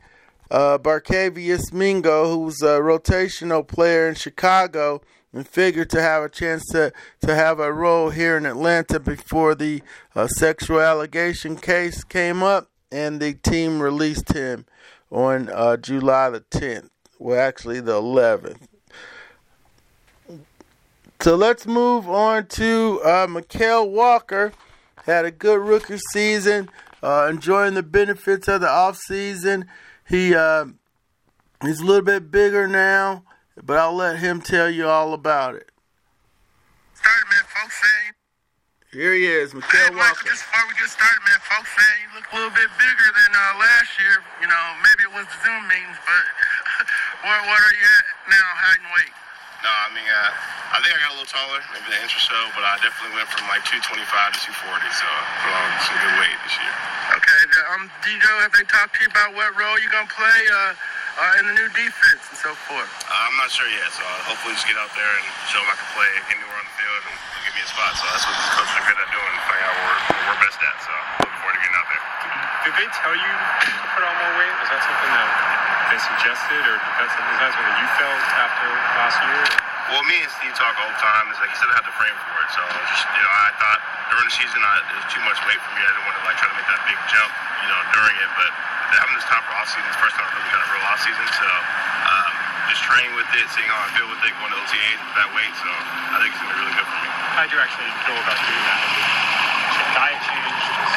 uh, 0.49 0.79
Barkevious 0.79 1.71
Mingo, 1.71 2.33
who's 2.33 2.59
a 2.63 2.79
rotational 2.79 3.67
player 3.67 4.09
in 4.09 4.15
Chicago, 4.15 5.01
and 5.31 5.47
figured 5.47 5.91
to 5.91 6.01
have 6.01 6.23
a 6.23 6.29
chance 6.29 6.65
to, 6.71 6.91
to 7.21 7.35
have 7.35 7.59
a 7.59 7.71
role 7.71 8.09
here 8.09 8.35
in 8.35 8.47
Atlanta 8.47 8.99
before 8.99 9.53
the 9.53 9.83
uh, 10.15 10.25
sexual 10.27 10.81
allegation 10.81 11.55
case 11.55 12.03
came 12.03 12.41
up, 12.41 12.71
and 12.91 13.19
the 13.19 13.35
team 13.35 13.79
released 13.79 14.33
him 14.33 14.65
on 15.11 15.49
uh, 15.49 15.77
July 15.77 16.31
the 16.31 16.41
10th. 16.41 16.89
Well, 17.19 17.39
actually, 17.39 17.79
the 17.79 18.01
11th. 18.01 18.67
So 21.23 21.37
let's 21.37 21.65
move 21.65 22.09
on 22.09 22.47
to 22.47 22.99
uh, 23.01 23.27
Mykal 23.27 23.89
Walker. 23.89 24.51
Had 25.05 25.23
a 25.23 25.31
good 25.31 25.61
rookie 25.61 25.95
season, 26.11 26.67
uh, 27.01 27.29
enjoying 27.31 27.75
the 27.75 27.81
benefits 27.81 28.49
of 28.49 28.59
the 28.59 28.67
offseason. 28.67 29.63
He 30.03 30.35
uh, 30.35 30.65
He's 31.63 31.79
a 31.79 31.85
little 31.85 32.03
bit 32.03 32.29
bigger 32.29 32.67
now, 32.67 33.23
but 33.55 33.79
I'll 33.79 33.95
let 33.95 34.19
him 34.19 34.41
tell 34.41 34.69
you 34.69 34.85
all 34.85 35.13
about 35.13 35.55
it. 35.55 35.71
Started, 36.91 37.23
man. 37.31 37.47
Folks 37.47 37.79
say. 37.79 38.11
Here 38.91 39.15
he 39.15 39.23
is, 39.23 39.53
Hey, 39.53 39.59
Mykal 39.63 39.95
Michael, 39.95 39.95
Walker. 39.95 40.27
just 40.27 40.43
before 40.43 40.67
we 40.67 40.75
get 40.75 40.91
started, 40.91 41.23
man, 41.23 41.39
folks 41.47 41.71
say 41.71 41.91
you 42.03 42.19
look 42.19 42.27
a 42.27 42.35
little 42.35 42.51
bit 42.51 42.67
bigger 42.75 43.09
than 43.15 43.31
uh, 43.31 43.63
last 43.63 43.95
year. 43.95 44.19
You 44.43 44.51
know, 44.51 44.63
maybe 44.83 45.07
it 45.07 45.13
was 45.15 45.23
the 45.31 45.39
Zoom 45.39 45.71
meetings, 45.71 45.95
but 46.03 46.23
where, 47.23 47.41
where 47.47 47.63
are 47.63 47.75
you 47.79 47.87
at 47.95 48.05
now, 48.27 48.43
hiding 48.59 48.91
weight? 48.91 49.22
No, 49.63 49.72
I 49.72 49.89
mean, 49.96 50.03
uh, 50.03 50.75
I 50.75 50.84
think 50.84 50.91
I 50.91 51.00
got 51.08 51.15
a 51.15 51.24
little 51.24 51.32
taller, 51.32 51.63
maybe 51.72 51.88
an 51.96 52.03
inch 52.03 52.12
or 52.12 52.24
so, 52.27 52.36
but 52.51 52.67
I 52.67 52.75
definitely 52.84 53.15
went 53.15 53.32
from 53.32 53.48
like 53.48 53.63
225 53.63 53.96
to 53.96 54.39
240, 54.60 54.91
so 54.91 55.08
I 55.08 55.22
put 55.39 55.51
on 55.55 55.67
some 55.88 55.98
good 56.03 56.15
weight 56.20 56.36
this 56.43 56.55
year. 56.60 56.75
Okay, 57.15 57.41
um, 57.72 57.88
do 58.03 58.12
you 58.12 58.20
know 58.20 58.43
if 58.43 58.51
they 58.60 58.67
talked 58.67 58.91
to 58.91 59.00
you 59.00 59.08
about 59.08 59.32
what 59.32 59.55
role 59.55 59.79
you're 59.79 59.96
going 59.96 60.03
to 60.03 60.15
play 60.20 60.39
uh, 60.51 60.75
uh, 60.75 61.39
in 61.39 61.48
the 61.48 61.55
new 61.55 61.70
defense 61.72 62.27
and 62.27 62.39
so 62.43 62.51
forth? 62.67 62.91
Uh, 63.08 63.15
I'm 63.15 63.39
not 63.39 63.48
sure 63.55 63.63
yet, 63.72 63.88
so 63.96 64.03
I'll 64.03 64.36
hopefully 64.36 64.51
just 64.51 64.67
get 64.67 64.75
out 64.75 64.91
there 65.00 65.13
and 65.15 65.25
show 65.48 65.63
them 65.63 65.72
I 65.72 65.79
can 65.79 65.88
play 65.96 66.12
anywhere 66.36 66.60
on 66.60 66.67
the 66.67 66.75
field 66.75 67.01
and 67.08 67.15
they'll 67.15 67.46
give 67.48 67.55
me 67.55 67.63
a 67.63 67.70
spot. 67.72 67.96
So 67.96 68.03
that's 68.12 68.27
what 68.27 68.36
these 68.36 68.51
coaches 68.51 68.75
are 68.84 68.86
good 68.91 69.00
at 69.00 69.10
doing, 69.15 69.32
finding 69.48 69.63
out 69.63 69.75
where, 69.79 70.00
where 70.12 70.24
we're 70.27 70.41
best 70.43 70.60
at. 70.60 70.75
So 70.84 70.91
looking 71.24 71.39
forward 71.39 71.55
to 71.55 71.62
getting 71.63 71.79
out 71.79 71.88
there. 71.88 72.03
Did 72.67 72.74
they 72.84 72.89
tell 73.00 73.15
you 73.15 73.32
to 73.32 73.88
put 73.96 74.03
on 74.03 74.12
more 74.12 74.34
weight? 74.43 74.55
Was 74.60 74.70
that 74.75 74.82
something 74.84 75.12
that 75.15 75.52
they 75.93 75.99
suggested, 76.01 76.61
or 76.65 76.77
that's, 76.97 77.13
is 77.13 77.39
that 77.41 77.53
you 77.53 77.87
felt 78.01 78.25
after 78.39 78.69
last 78.97 79.17
year? 79.29 79.43
Well, 79.91 80.01
me 80.07 80.23
and 80.23 80.31
Steve 80.39 80.55
talk 80.55 80.73
all 80.79 80.87
the 80.87 81.01
time. 81.03 81.27
It's 81.29 81.37
like 81.43 81.51
he 81.51 81.57
said 81.59 81.67
I 81.69 81.75
had 81.77 81.85
to 81.85 81.95
frame 81.99 82.15
for 82.15 82.33
it. 82.39 82.49
So 82.55 82.63
just 82.87 83.03
you 83.03 83.23
know, 83.23 83.33
I 83.35 83.51
thought 83.59 83.79
during 84.09 84.25
the 84.25 84.35
season 84.35 84.63
I, 84.63 84.73
it 84.79 84.95
was 84.95 85.07
too 85.11 85.21
much 85.27 85.37
weight 85.43 85.59
for 85.59 85.71
me. 85.75 85.83
I 85.83 85.91
didn't 85.91 86.07
want 86.07 86.17
to 86.17 86.23
like 86.23 86.37
try 86.39 86.47
to 86.47 86.57
make 86.57 86.69
that 86.71 86.81
big 86.87 86.97
jump, 87.11 87.31
you 87.61 87.69
know, 87.69 87.79
during 87.91 88.15
it. 88.15 88.29
But 88.39 88.49
having 88.95 89.13
this 89.19 89.27
time 89.27 89.43
for 89.43 89.53
off 89.59 89.67
season, 89.67 89.83
it's 89.91 89.99
the 89.99 90.03
first 90.07 90.15
time 90.15 90.23
I've 90.23 90.33
really 90.39 90.51
done 90.55 90.63
a 90.63 90.69
real 90.71 90.85
off 90.87 91.01
season. 91.03 91.27
So 91.35 91.49
um, 92.09 92.31
just 92.71 92.81
training 92.87 93.13
with 93.19 93.29
it, 93.35 93.45
seeing 93.51 93.67
how 93.67 93.83
I 93.83 93.89
feel 93.91 94.07
with 94.07 94.23
it, 94.23 94.31
going 94.39 94.51
to 94.55 94.59
OTAs 94.63 94.97
with 95.03 95.15
that 95.19 95.29
weight. 95.35 95.53
So 95.59 95.69
I 95.69 96.15
think 96.23 96.31
it's 96.31 96.39
gonna 96.39 96.53
be 96.55 96.59
really 96.63 96.75
good 96.79 96.87
for 96.87 96.99
me. 97.03 97.09
How'd 97.35 97.51
you 97.51 97.59
actually 97.59 97.91
go 98.07 98.13
about 98.17 98.39
doing 98.39 98.65
that? 98.65 98.81
Diet 99.93 100.21
change, 100.25 100.57
just 100.79 100.95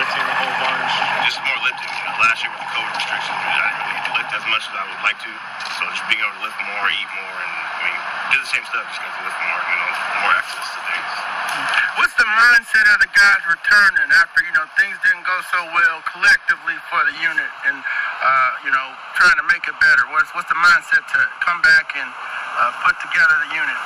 lifting 0.00 0.22
a 0.22 0.34
whole 0.38 0.56
bunch. 0.62 0.92
Just 1.26 1.42
more 1.44 1.58
lifting. 1.66 1.92
You 1.92 2.04
know, 2.08 2.14
last 2.24 2.40
year 2.40 2.50
with 2.54 2.62
the 2.62 2.70
COVID 2.72 2.94
restrictions, 2.94 3.36
I 3.36 3.68
didn't 3.68 3.84
really 3.84 3.93
as 4.34 4.44
much 4.50 4.66
as 4.66 4.74
I 4.74 4.84
would 4.90 5.02
like 5.06 5.18
to. 5.22 5.32
So 5.78 5.82
just 5.94 6.04
being 6.10 6.18
able 6.18 6.34
to 6.34 6.42
lift 6.42 6.58
more, 6.58 6.86
eat 6.90 7.10
more, 7.14 7.38
and 7.38 7.52
I 7.54 7.80
mean, 7.86 8.00
do 8.34 8.36
the 8.42 8.50
same 8.50 8.66
stuff, 8.66 8.82
just 8.90 8.98
going 8.98 9.14
to 9.14 9.24
lift 9.30 9.40
more, 9.46 9.60
you 9.62 9.76
know, 9.78 9.90
more 10.26 10.34
access 10.34 10.66
to 10.74 10.80
things. 10.90 11.12
What's 12.02 12.16
the 12.18 12.26
mindset 12.26 12.86
of 12.90 12.98
the 12.98 13.10
guys 13.14 13.42
returning 13.46 14.10
after 14.18 14.42
you 14.42 14.50
know 14.58 14.66
things 14.74 14.98
didn't 15.06 15.22
go 15.22 15.38
so 15.54 15.60
well 15.70 16.02
collectively 16.10 16.74
for 16.90 16.98
the 17.06 17.14
unit, 17.22 17.52
and 17.70 17.78
uh, 17.78 18.50
you 18.66 18.74
know 18.74 18.86
trying 19.14 19.38
to 19.38 19.46
make 19.46 19.62
it 19.70 19.76
better? 19.78 20.02
What's 20.10 20.34
what's 20.34 20.50
the 20.50 20.58
mindset 20.58 21.06
to 21.06 21.20
come 21.46 21.62
back 21.62 21.94
and 21.94 22.10
uh, 22.10 22.74
put 22.82 22.98
together 22.98 23.34
the 23.46 23.50
unit? 23.54 23.80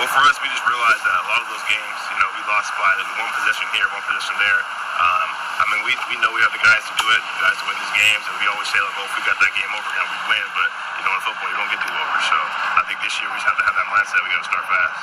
Well, 0.00 0.08
for 0.16 0.24
us, 0.24 0.40
we 0.40 0.48
just 0.48 0.64
realized 0.64 1.04
that 1.04 1.12
a 1.12 1.28
lot 1.28 1.44
of 1.44 1.48
those 1.52 1.60
games, 1.68 1.98
you 2.08 2.16
know, 2.16 2.32
we 2.32 2.40
lost 2.48 2.72
by 2.80 2.88
one 3.20 3.28
possession 3.36 3.68
here, 3.76 3.84
one 3.92 4.00
possession 4.08 4.32
there. 4.40 4.60
Um, 4.96 5.28
I 5.60 5.64
mean, 5.68 5.84
we, 5.84 5.92
we 6.08 6.16
know 6.24 6.32
we 6.32 6.40
have 6.40 6.56
the 6.56 6.64
guys 6.64 6.80
to 6.88 6.94
do 6.96 7.04
it, 7.04 7.20
the 7.20 7.40
guys 7.44 7.60
to 7.60 7.68
win 7.68 7.76
these 7.76 7.92
games, 8.00 8.24
and 8.24 8.32
we 8.40 8.48
always 8.48 8.64
say, 8.72 8.80
like, 8.80 8.96
well, 8.96 9.04
if 9.04 9.12
we 9.12 9.20
got 9.28 9.36
that 9.36 9.52
game 9.52 9.68
over 9.76 9.84
again, 9.92 10.08
we 10.08 10.18
win. 10.32 10.46
But, 10.56 10.72
you 10.72 11.02
know, 11.04 11.12
in 11.12 11.20
football, 11.20 11.48
you 11.52 11.56
don't 11.60 11.68
get 11.68 11.84
do 11.84 11.92
over. 11.92 12.16
So 12.32 12.36
I 12.80 12.82
think 12.88 12.96
this 13.04 13.12
year 13.20 13.28
we 13.28 13.36
just 13.36 13.44
have 13.44 13.60
to 13.60 13.66
have 13.68 13.76
that 13.76 13.88
mindset. 13.92 14.24
We 14.24 14.28
got 14.32 14.40
to 14.40 14.48
start 14.48 14.64
fast 14.72 15.00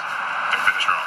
and 0.49 0.59
finish 0.65 0.81
strong. 0.81 1.05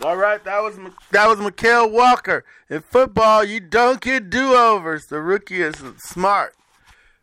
All 0.00 0.16
right, 0.16 0.40
that 0.48 0.64
was 0.64 0.80
that 1.12 1.28
was 1.28 1.44
Mykal 1.44 1.92
Walker. 1.92 2.40
In 2.72 2.80
football, 2.80 3.44
you 3.44 3.60
don't 3.60 4.00
get 4.00 4.32
do-overs. 4.32 5.12
The 5.12 5.20
rookie 5.20 5.60
is 5.60 5.76
smart. 6.00 6.56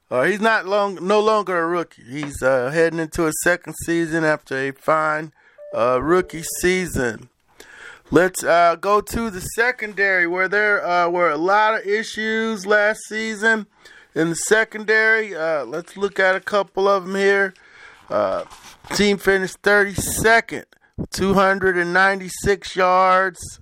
Uh, 0.10 0.24
he's 0.24 0.40
not 0.40 0.66
long, 0.66 0.98
no 1.06 1.20
longer 1.20 1.58
a 1.58 1.68
rookie. 1.68 2.04
He's 2.04 2.42
uh, 2.42 2.72
heading 2.72 3.00
into 3.00 3.24
his 3.24 3.36
second 3.44 3.76
season 3.84 4.24
after 4.24 4.58
a 4.58 4.72
fine 4.72 5.34
uh, 5.76 6.02
rookie 6.02 6.46
season. 6.62 7.28
Let's 8.10 8.42
uh, 8.42 8.78
go 8.80 9.02
to 9.02 9.30
the 9.30 9.42
secondary, 9.42 10.26
where 10.26 10.48
there 10.48 10.86
uh, 10.88 11.10
were 11.10 11.30
a 11.30 11.38
lot 11.38 11.78
of 11.78 11.86
issues 11.86 12.66
last 12.66 13.02
season 13.10 13.68
in 14.16 14.30
the 14.30 14.36
secondary. 14.36 15.36
Uh, 15.36 15.66
let's 15.66 15.98
look 15.98 16.22
at 16.22 16.38
a 16.38 16.40
couple 16.40 16.88
of 16.88 17.06
them 17.06 17.16
here. 17.16 17.54
Team 18.96 19.18
finished 19.18 19.62
32nd, 19.62 20.64
296 21.12 22.76
yards, 22.78 23.60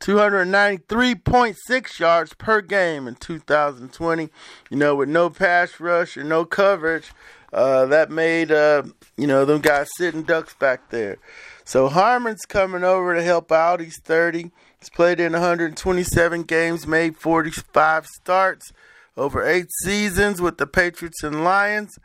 293.6 0.00 1.98
yards 1.98 2.34
per 2.34 2.60
game 2.60 3.08
in 3.08 3.14
2020. 3.14 4.28
You 4.70 4.76
know, 4.76 4.94
with 4.94 5.08
no 5.08 5.30
pass 5.30 5.80
rush 5.80 6.16
and 6.16 6.28
no 6.28 6.44
coverage, 6.44 7.12
uh, 7.52 7.86
that 7.86 8.10
made 8.10 8.52
uh, 8.52 8.82
you 9.16 9.26
know 9.26 9.44
them 9.44 9.60
guys 9.60 9.88
sitting 9.96 10.22
ducks 10.22 10.54
back 10.54 10.90
there. 10.90 11.18
So 11.64 11.88
Harmon's 11.88 12.44
coming 12.46 12.84
over 12.84 13.14
to 13.14 13.22
help 13.22 13.50
out. 13.50 13.80
He's 13.80 14.00
30. 14.00 14.50
He's 14.78 14.90
played 14.90 15.18
in 15.18 15.32
127 15.32 16.42
games, 16.44 16.86
made 16.86 17.16
45 17.16 18.06
starts 18.06 18.72
over 19.16 19.44
eight 19.44 19.68
seasons 19.82 20.40
with 20.40 20.58
the 20.58 20.66
Patriots 20.66 21.22
and 21.22 21.42
Lions. 21.42 21.98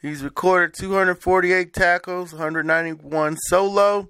He's 0.00 0.22
recorded 0.22 0.74
248 0.74 1.72
tackles, 1.72 2.32
191 2.32 3.36
solo, 3.48 4.08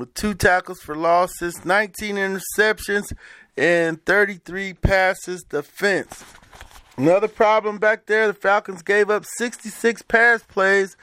with 0.00 0.14
two 0.14 0.32
tackles 0.32 0.80
for 0.80 0.96
losses, 0.96 1.62
19 1.64 2.16
interceptions, 2.16 3.12
and 3.56 4.02
33 4.06 4.72
passes 4.72 5.42
defense. 5.42 6.24
Another 6.96 7.28
problem 7.28 7.76
back 7.76 8.06
there, 8.06 8.26
the 8.26 8.32
Falcons 8.32 8.80
gave 8.80 9.10
up 9.10 9.26
66 9.36 10.00
pass 10.02 10.42
plays 10.42 10.96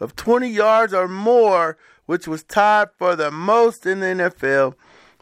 of 0.00 0.14
20 0.16 0.48
yards 0.48 0.92
or 0.92 1.08
more, 1.08 1.78
which 2.04 2.28
was 2.28 2.42
tied 2.42 2.88
for 2.98 3.16
the 3.16 3.30
most 3.30 3.86
in 3.86 4.00
the 4.00 4.06
NFL. 4.06 4.74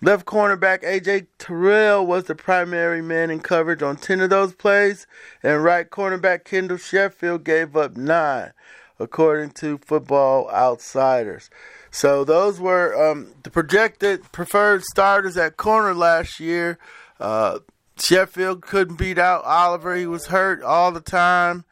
Left 0.02 0.26
cornerback 0.26 0.82
AJ 0.82 1.28
Terrell 1.38 2.04
was 2.04 2.24
the 2.24 2.34
primary 2.34 3.02
man 3.02 3.30
in 3.30 3.38
coverage 3.38 3.82
on 3.82 3.96
10 3.96 4.22
of 4.22 4.30
those 4.30 4.54
plays, 4.54 5.06
and 5.42 5.62
right 5.62 5.88
cornerback 5.88 6.44
Kendall 6.44 6.78
Sheffield 6.78 7.44
gave 7.44 7.76
up 7.76 7.96
9, 7.96 8.52
according 8.98 9.50
to 9.50 9.78
Football 9.78 10.50
Outsiders. 10.50 11.48
So 11.90 12.24
those 12.24 12.60
were 12.60 13.10
um, 13.10 13.34
the 13.42 13.50
projected 13.50 14.30
preferred 14.32 14.82
starters 14.84 15.36
at 15.36 15.56
corner 15.56 15.94
last 15.94 16.38
year. 16.40 16.78
Uh, 17.18 17.58
Sheffield 17.98 18.62
couldn't 18.62 18.96
beat 18.96 19.18
out 19.18 19.44
Oliver. 19.44 19.94
He 19.96 20.06
was 20.06 20.26
hurt 20.26 20.62
all 20.62 20.92
the 20.92 21.00
time. 21.00 21.64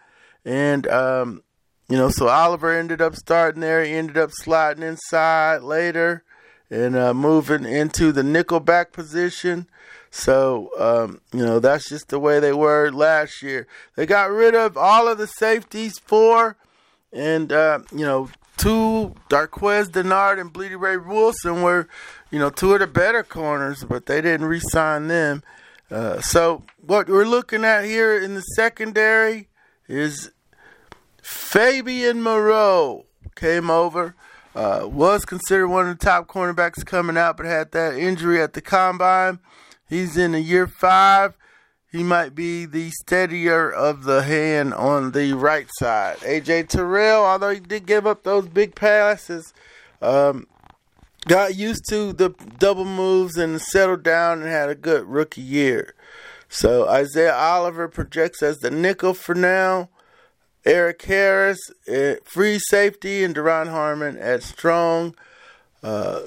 And, 0.45 0.87
um, 0.89 1.43
you 1.89 1.97
know, 1.97 2.11
so 2.11 2.29
Oliver 2.29 2.73
ended 2.73 3.01
up 3.01 3.15
starting 3.17 3.61
there. 3.61 3.85
He 3.85 3.93
ended 3.93 4.19
up 4.19 4.31
sliding 4.33 4.83
inside 4.83 5.63
later 5.63 6.25
and 6.71 6.97
uh, 6.97 7.15
moving 7.15 7.65
into 7.65 8.13
the 8.13 8.23
nickelback 8.23 8.93
position. 8.93 9.67
So, 10.11 10.71
um, 10.79 11.21
you 11.33 11.45
know, 11.45 11.61
that's 11.61 11.89
just 11.89 12.09
the 12.09 12.19
way 12.19 12.41
they 12.41 12.53
were 12.53 12.91
last 12.91 13.43
year. 13.43 13.67
They 13.95 14.07
got 14.07 14.31
rid 14.31 14.55
of 14.55 14.77
all 14.77 15.09
of 15.09 15.19
the 15.19 15.27
safeties, 15.27 15.99
four, 15.99 16.57
and, 17.13 17.53
uh, 17.53 17.81
you 17.93 18.05
know, 18.05 18.29
two, 18.59 19.15
Darqueze 19.31 19.91
Dennard 19.91 20.39
and 20.39 20.53
Blidi 20.53 20.79
Wreh-Wilson 20.79 21.63
were, 21.63 21.89
you 22.31 22.39
know, 22.39 22.51
two 22.51 22.75
of 22.75 22.81
the 22.81 22.87
better 22.87 23.23
corners, 23.23 23.85
but 23.85 24.07
they 24.07 24.21
didn't 24.21 24.47
re 24.47 24.61
sign 24.61 25.09
them. 25.09 25.43
Uh, 25.91 26.21
so, 26.21 26.65
what 26.85 27.09
we're 27.09 27.25
looking 27.25 27.65
at 27.65 27.85
here 27.85 28.19
in 28.19 28.35
the 28.35 28.43
secondary 28.43 29.49
is 29.89 30.31
Fabian 31.23 32.23
Moreau 32.23 33.07
came 33.35 33.71
over. 33.71 34.15
Uh, 34.55 34.87
was 34.87 35.25
considered 35.25 35.69
one 35.69 35.89
of 35.89 35.99
the 35.99 36.05
top 36.05 36.27
cornerbacks 36.27 36.85
coming 36.85 37.17
out, 37.17 37.37
but 37.37 37.47
had 37.47 37.71
that 37.73 37.97
injury 37.97 38.43
at 38.43 38.55
the 38.55 38.61
combine. 38.61 39.39
He's 39.89 40.17
in 40.17 40.35
a 40.35 40.39
year 40.39 40.67
five. 40.67 41.35
He 41.91 42.03
might 42.03 42.35
be 42.35 42.67
the 42.67 42.91
steadier 42.91 43.71
of 43.71 44.05
the 44.05 44.23
hand 44.23 44.75
on 44.75 45.13
the 45.13 45.33
right 45.33 45.69
side. 45.79 46.19
AJ 46.19 46.69
Terrell, 46.69 47.25
although 47.25 47.51
he 47.51 47.61
did 47.61 47.87
give 47.87 48.07
up 48.07 48.25
those 48.25 48.47
big 48.47 48.75
passes, 48.75 49.55
um, 50.03 50.47
got 51.27 51.55
used 51.55 51.89
to 51.89 52.13
the 52.13 52.31
double 52.59 52.85
moves 52.85 53.39
and 53.39 53.61
settled 53.61 54.03
down 54.03 54.43
and 54.43 54.51
had 54.51 54.69
a 54.69 54.75
good 54.75 55.07
rookie 55.07 55.41
year. 55.41 55.95
So 56.51 56.87
Isaiah 56.89 57.35
Oliver 57.35 57.89
projects 57.89 58.43
as 58.43 58.59
the 58.59 58.71
nickel 58.71 59.15
for 59.15 59.35
now. 59.35 59.89
Erik 60.67 61.01
Harris, 61.03 61.59
uh, 61.91 62.17
free 62.25 62.59
safety, 62.59 63.25
and 63.25 63.35
Duron 63.35 63.69
Harmon 63.69 64.19
at 64.19 64.43
strong. 64.43 65.15
Uh, 65.83 66.23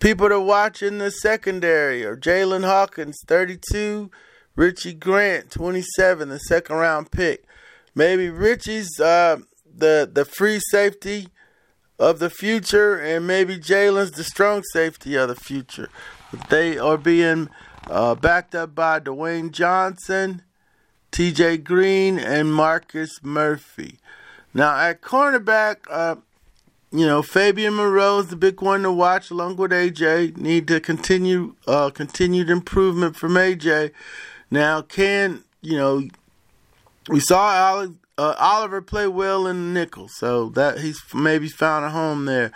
people 0.00 0.28
to 0.28 0.40
watch 0.40 0.82
in 0.82 0.98
the 0.98 1.10
secondary 1.10 2.04
are 2.04 2.16
Jaylinn 2.16 2.64
Hawkins, 2.64 3.16
32, 3.26 4.10
Richie 4.58 4.92
Grant, 4.92 5.52
27, 5.52 6.30
the 6.30 6.40
second 6.40 6.74
round 6.74 7.12
pick. 7.12 7.44
Maybe 7.94 8.28
Richie's 8.28 8.98
uh, 8.98 9.38
the 9.64 10.10
the 10.12 10.24
free 10.24 10.58
safety 10.72 11.28
of 11.96 12.18
the 12.18 12.28
future, 12.28 12.98
and 12.98 13.24
maybe 13.24 13.56
Jaylinn's 13.56 14.10
the 14.10 14.24
strong 14.24 14.64
safety 14.72 15.14
of 15.14 15.28
the 15.28 15.36
future. 15.36 15.88
They 16.48 16.76
are 16.76 16.96
being 16.96 17.50
uh, 17.88 18.16
backed 18.16 18.56
up 18.56 18.74
by 18.74 18.98
Dwayne 18.98 19.52
Johnson 19.52 20.42
T.J. 21.12 21.58
Green, 21.58 22.18
and 22.18 22.52
Marcus 22.52 23.22
Murphy. 23.22 24.00
Now 24.52 24.76
at 24.76 25.02
cornerback, 25.02 25.76
uh, 25.88 26.16
you 26.90 27.06
know 27.06 27.22
Fabian 27.22 27.74
Moreau 27.74 28.18
is 28.18 28.26
the 28.26 28.34
big 28.36 28.60
one 28.60 28.82
to 28.82 28.90
watch, 28.90 29.30
along 29.30 29.54
with 29.54 29.70
AJ. 29.70 30.36
Need 30.36 30.66
to 30.66 30.80
continue 30.80 31.54
uh, 31.68 31.90
continued 31.90 32.50
improvement 32.50 33.14
from 33.14 33.34
AJ. 33.34 33.92
Now, 34.50 34.82
can 34.82 35.44
you 35.60 35.76
know? 35.76 36.08
We 37.08 37.20
saw 37.20 37.86
uh, 38.18 38.34
Oliver 38.38 38.82
play 38.82 39.06
well 39.06 39.46
in 39.46 39.72
the 39.72 39.80
nickel, 39.80 40.08
so 40.08 40.50
that 40.50 40.80
he's 40.80 41.00
maybe 41.14 41.48
found 41.48 41.86
a 41.86 41.90
home 41.90 42.26
there. 42.26 42.52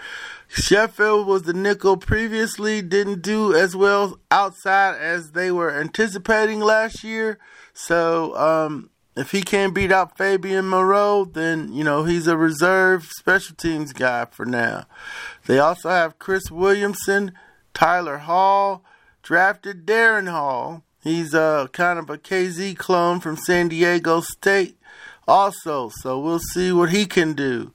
Sheffield 0.49 1.27
was 1.27 1.45
the 1.45 1.55
nickel 1.55 1.97
previously, 1.97 2.83
didn't 2.83 3.23
do 3.23 3.55
as 3.55 3.75
well 3.75 4.19
outside 4.31 5.01
as 5.01 5.31
they 5.31 5.51
were 5.51 5.73
anticipating 5.73 6.61
last 6.61 7.03
year. 7.03 7.39
So, 7.73 8.37
um, 8.37 8.91
if 9.17 9.31
he 9.31 9.41
can't 9.41 9.75
beat 9.75 9.91
out 9.93 10.19
Fabian 10.19 10.69
Moreau, 10.69 11.25
then, 11.25 11.73
you 11.73 11.85
know, 11.85 12.05
he's 12.05 12.27
a 12.27 12.37
reserve 12.37 13.05
special 13.19 13.57
teams 13.57 13.93
guy 13.93 14.27
for 14.27 14.45
now. 14.45 14.85
They 15.47 15.59
also 15.59 15.89
have 15.89 16.19
Chris 16.19 16.51
Williamson, 16.51 17.33
Tyler 17.73 18.19
Hall, 18.19 18.85
drafted 19.23 19.87
Darren 19.87 20.31
Hall. 20.31 20.83
He's 21.03 21.35
a 21.35 21.69
kind 21.73 21.99
of 21.99 22.09
a 22.11 22.19
KZ 22.19 22.77
clone 22.79 23.21
from 23.21 23.37
San 23.37 23.69
Diego 23.69 24.21
State 24.21 24.77
also, 25.27 25.91
so 26.01 26.19
we'll 26.19 26.39
see 26.39 26.73
what 26.73 26.91
he 26.91 27.07
can 27.07 27.33
do. 27.35 27.73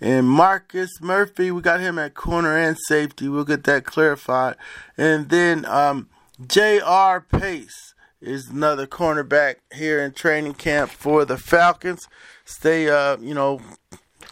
And 0.00 0.28
Marcus 0.28 0.90
Murphy, 1.00 1.50
we 1.50 1.60
got 1.60 1.80
him 1.80 1.98
at 1.98 2.14
corner 2.14 2.56
and 2.56 2.76
safety. 2.88 3.28
We'll 3.28 3.44
get 3.44 3.64
that 3.64 3.84
clarified. 3.84 4.56
And 4.96 5.28
then 5.28 5.66
um, 5.66 6.08
J.R. 6.46 7.20
Pace 7.20 7.94
is 8.20 8.48
another 8.48 8.86
cornerback 8.86 9.56
here 9.74 10.02
in 10.02 10.12
training 10.12 10.54
camp 10.54 10.90
for 10.90 11.26
the 11.26 11.36
Falcons. 11.36 12.08
Stay, 12.46 12.88
uh, 12.88 13.18
you 13.18 13.34
know, 13.34 13.60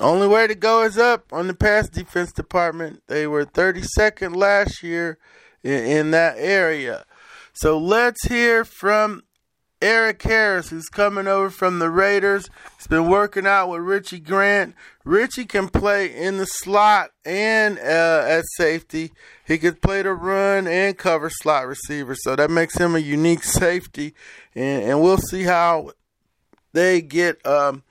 only 0.01 0.27
way 0.27 0.47
to 0.47 0.55
go 0.55 0.85
is 0.85 0.97
up 0.97 1.33
on 1.33 1.49
the 1.49 1.55
pass 1.55 1.89
defense 1.89 2.33
department. 2.33 3.03
They 3.07 3.27
were 3.27 3.45
32nd 3.45 4.37
last 4.37 4.83
year 4.83 5.19
in, 5.63 5.85
in 5.85 6.11
that 6.13 6.37
area. 6.39 7.05
So 7.61 7.77
let's 7.77 8.25
hear 8.29 8.65
from 8.65 9.25
Erik 9.83 10.23
Harris, 10.23 10.71
who's 10.71 10.89
coming 10.89 11.27
over 11.27 11.51
from 11.51 11.81
the 11.81 11.91
Raiders. 11.91 12.49
He's 12.77 12.87
been 12.87 13.09
working 13.09 13.49
out 13.49 13.69
with 13.69 13.81
Richie 13.81 14.21
Grant. 14.21 14.77
Richie 15.05 15.45
can 15.45 15.69
play 15.69 16.07
in 16.07 16.37
the 16.37 16.45
slot 16.47 17.11
and 17.25 17.77
uh, 17.81 18.25
at 18.29 18.45
safety. 18.57 19.11
He 19.45 19.59
could 19.59 19.83
play 19.83 20.03
the 20.03 20.13
run 20.13 20.69
and 20.69 20.97
cover 20.97 21.31
slot 21.31 21.67
receiver, 21.67 22.15
so 22.15 22.37
that 22.37 22.49
makes 22.49 22.79
him 22.79 22.95
a 22.95 23.01
unique 23.01 23.43
safety. 23.43 24.15
And, 24.55 24.85
and 24.85 25.03
we'll 25.03 25.19
see 25.19 25.43
how 25.43 25.91
they 26.75 27.01
get 27.01 27.45
um, 27.45 27.83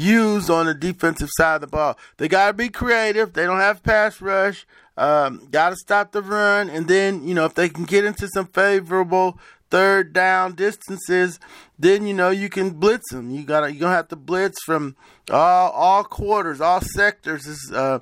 used 0.00 0.50
on 0.50 0.66
the 0.66 0.74
defensive 0.74 1.28
side 1.36 1.56
of 1.56 1.60
the 1.60 1.66
ball. 1.66 1.98
They 2.16 2.28
got 2.28 2.48
to 2.48 2.52
be 2.52 2.68
creative. 2.68 3.32
They 3.34 3.44
don't 3.44 3.60
have 3.60 3.82
pass 3.82 4.20
rush. 4.20 4.66
Um, 4.96 5.48
got 5.50 5.70
to 5.70 5.76
stop 5.76 6.12
the 6.12 6.22
run, 6.22 6.68
and 6.68 6.88
then 6.88 7.26
you 7.26 7.34
know 7.34 7.44
if 7.44 7.54
they 7.54 7.68
can 7.68 7.84
get 7.84 8.04
into 8.04 8.28
some 8.28 8.46
favorable 8.46 9.38
third 9.70 10.12
down 10.12 10.54
distances, 10.54 11.38
then 11.78 12.06
you 12.06 12.12
know 12.12 12.30
you 12.30 12.48
can 12.48 12.70
blitz 12.70 13.10
them. 13.10 13.30
You 13.30 13.44
gotta 13.44 13.72
you 13.72 13.80
gonna 13.80 13.96
have 13.96 14.08
to 14.08 14.16
blitz 14.16 14.58
from 14.64 14.96
all 15.30 15.70
all 15.70 16.04
quarters, 16.04 16.60
all 16.60 16.80
sectors 16.80 17.46
is 17.46 17.72
uh, 17.74 18.00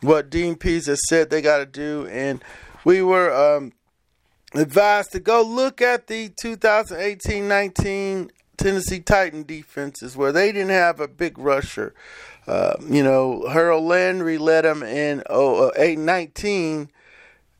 what 0.00 0.30
Dean 0.30 0.54
Pees 0.56 0.86
has 0.86 1.00
said 1.08 1.28
they 1.28 1.42
got 1.42 1.58
to 1.58 1.66
do, 1.66 2.06
and 2.06 2.42
we 2.84 3.02
were 3.02 3.34
um, 3.34 3.72
advised 4.54 5.10
to 5.12 5.20
go 5.20 5.42
look 5.42 5.82
at 5.82 6.06
the 6.06 6.30
2018-19 6.42 8.30
Tennessee 8.58 9.00
Titan 9.00 9.44
defenses 9.44 10.16
where 10.16 10.32
they 10.32 10.52
didn't 10.52 10.70
have 10.70 11.00
a 11.00 11.08
big 11.08 11.38
rusher. 11.38 11.94
Uh, 12.46 12.76
you 12.88 13.02
know, 13.02 13.46
Harold 13.48 13.84
Landry 13.84 14.36
led 14.36 14.64
them 14.64 14.82
in 14.82 15.22
oh, 15.30 15.68
uh, 15.68 15.72
8 15.76 15.98
19 15.98 16.90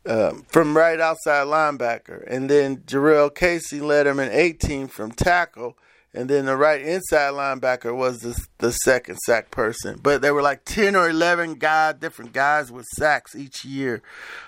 um, 0.07 0.45
from 0.49 0.77
right 0.77 1.01
outside 1.01 1.47
linebacker. 1.47 2.25
And 2.27 2.49
then 2.51 2.79
Jurrell 2.79 3.35
Casey 3.35 3.81
led 3.81 4.07
him 4.07 4.19
in 4.19 4.31
18 4.31 4.89
from 4.89 5.13
tackle. 5.13 5.77
And 6.19 6.29
then 6.29 6.47
the 6.47 6.57
right 6.57 6.83
inside 6.83 7.35
linebacker 7.35 7.97
was 7.97 8.19
the, 8.19 8.37
the 8.59 8.73
second 8.73 9.19
sack 9.19 9.53
person. 9.53 10.01
But 10.03 10.21
there 10.21 10.35
were 10.35 10.43
like 10.43 10.65
10 10.65 10.97
or 10.97 11.09
11 11.09 11.55
guys, 11.55 11.95
different 12.01 12.33
guys 12.33 12.73
with 12.73 12.87
sacks 12.97 13.37
each 13.37 13.65
year 13.65 14.03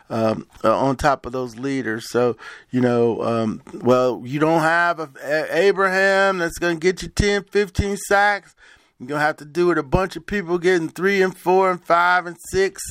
um, 0.09 0.49
uh, 0.65 0.77
on 0.77 0.97
top 0.97 1.27
of 1.27 1.33
those 1.33 1.61
leaders. 1.61 2.11
So, 2.11 2.37
you 2.73 2.81
know, 2.81 3.23
um, 3.23 3.63
well, 3.73 4.21
you 4.25 4.41
don't 4.41 4.63
have 4.63 4.99
a, 4.99 5.11
a 5.23 5.59
Abraham 5.59 6.39
that's 6.39 6.59
going 6.59 6.81
to 6.81 6.81
get 6.81 7.03
you 7.03 7.09
10, 7.09 7.45
15 7.45 7.97
sacks. 7.99 8.57
You're 8.99 9.07
going 9.07 9.21
to 9.21 9.27
have 9.27 9.37
to 9.37 9.45
do 9.45 9.71
it 9.71 9.79
a 9.79 9.85
bunch 9.85 10.17
of 10.17 10.27
people 10.27 10.59
getting 10.59 10.89
three 10.89 11.23
and 11.23 11.37
four 11.37 11.71
and 11.71 11.81
five 11.81 12.27
and 12.27 12.37
six 12.51 12.83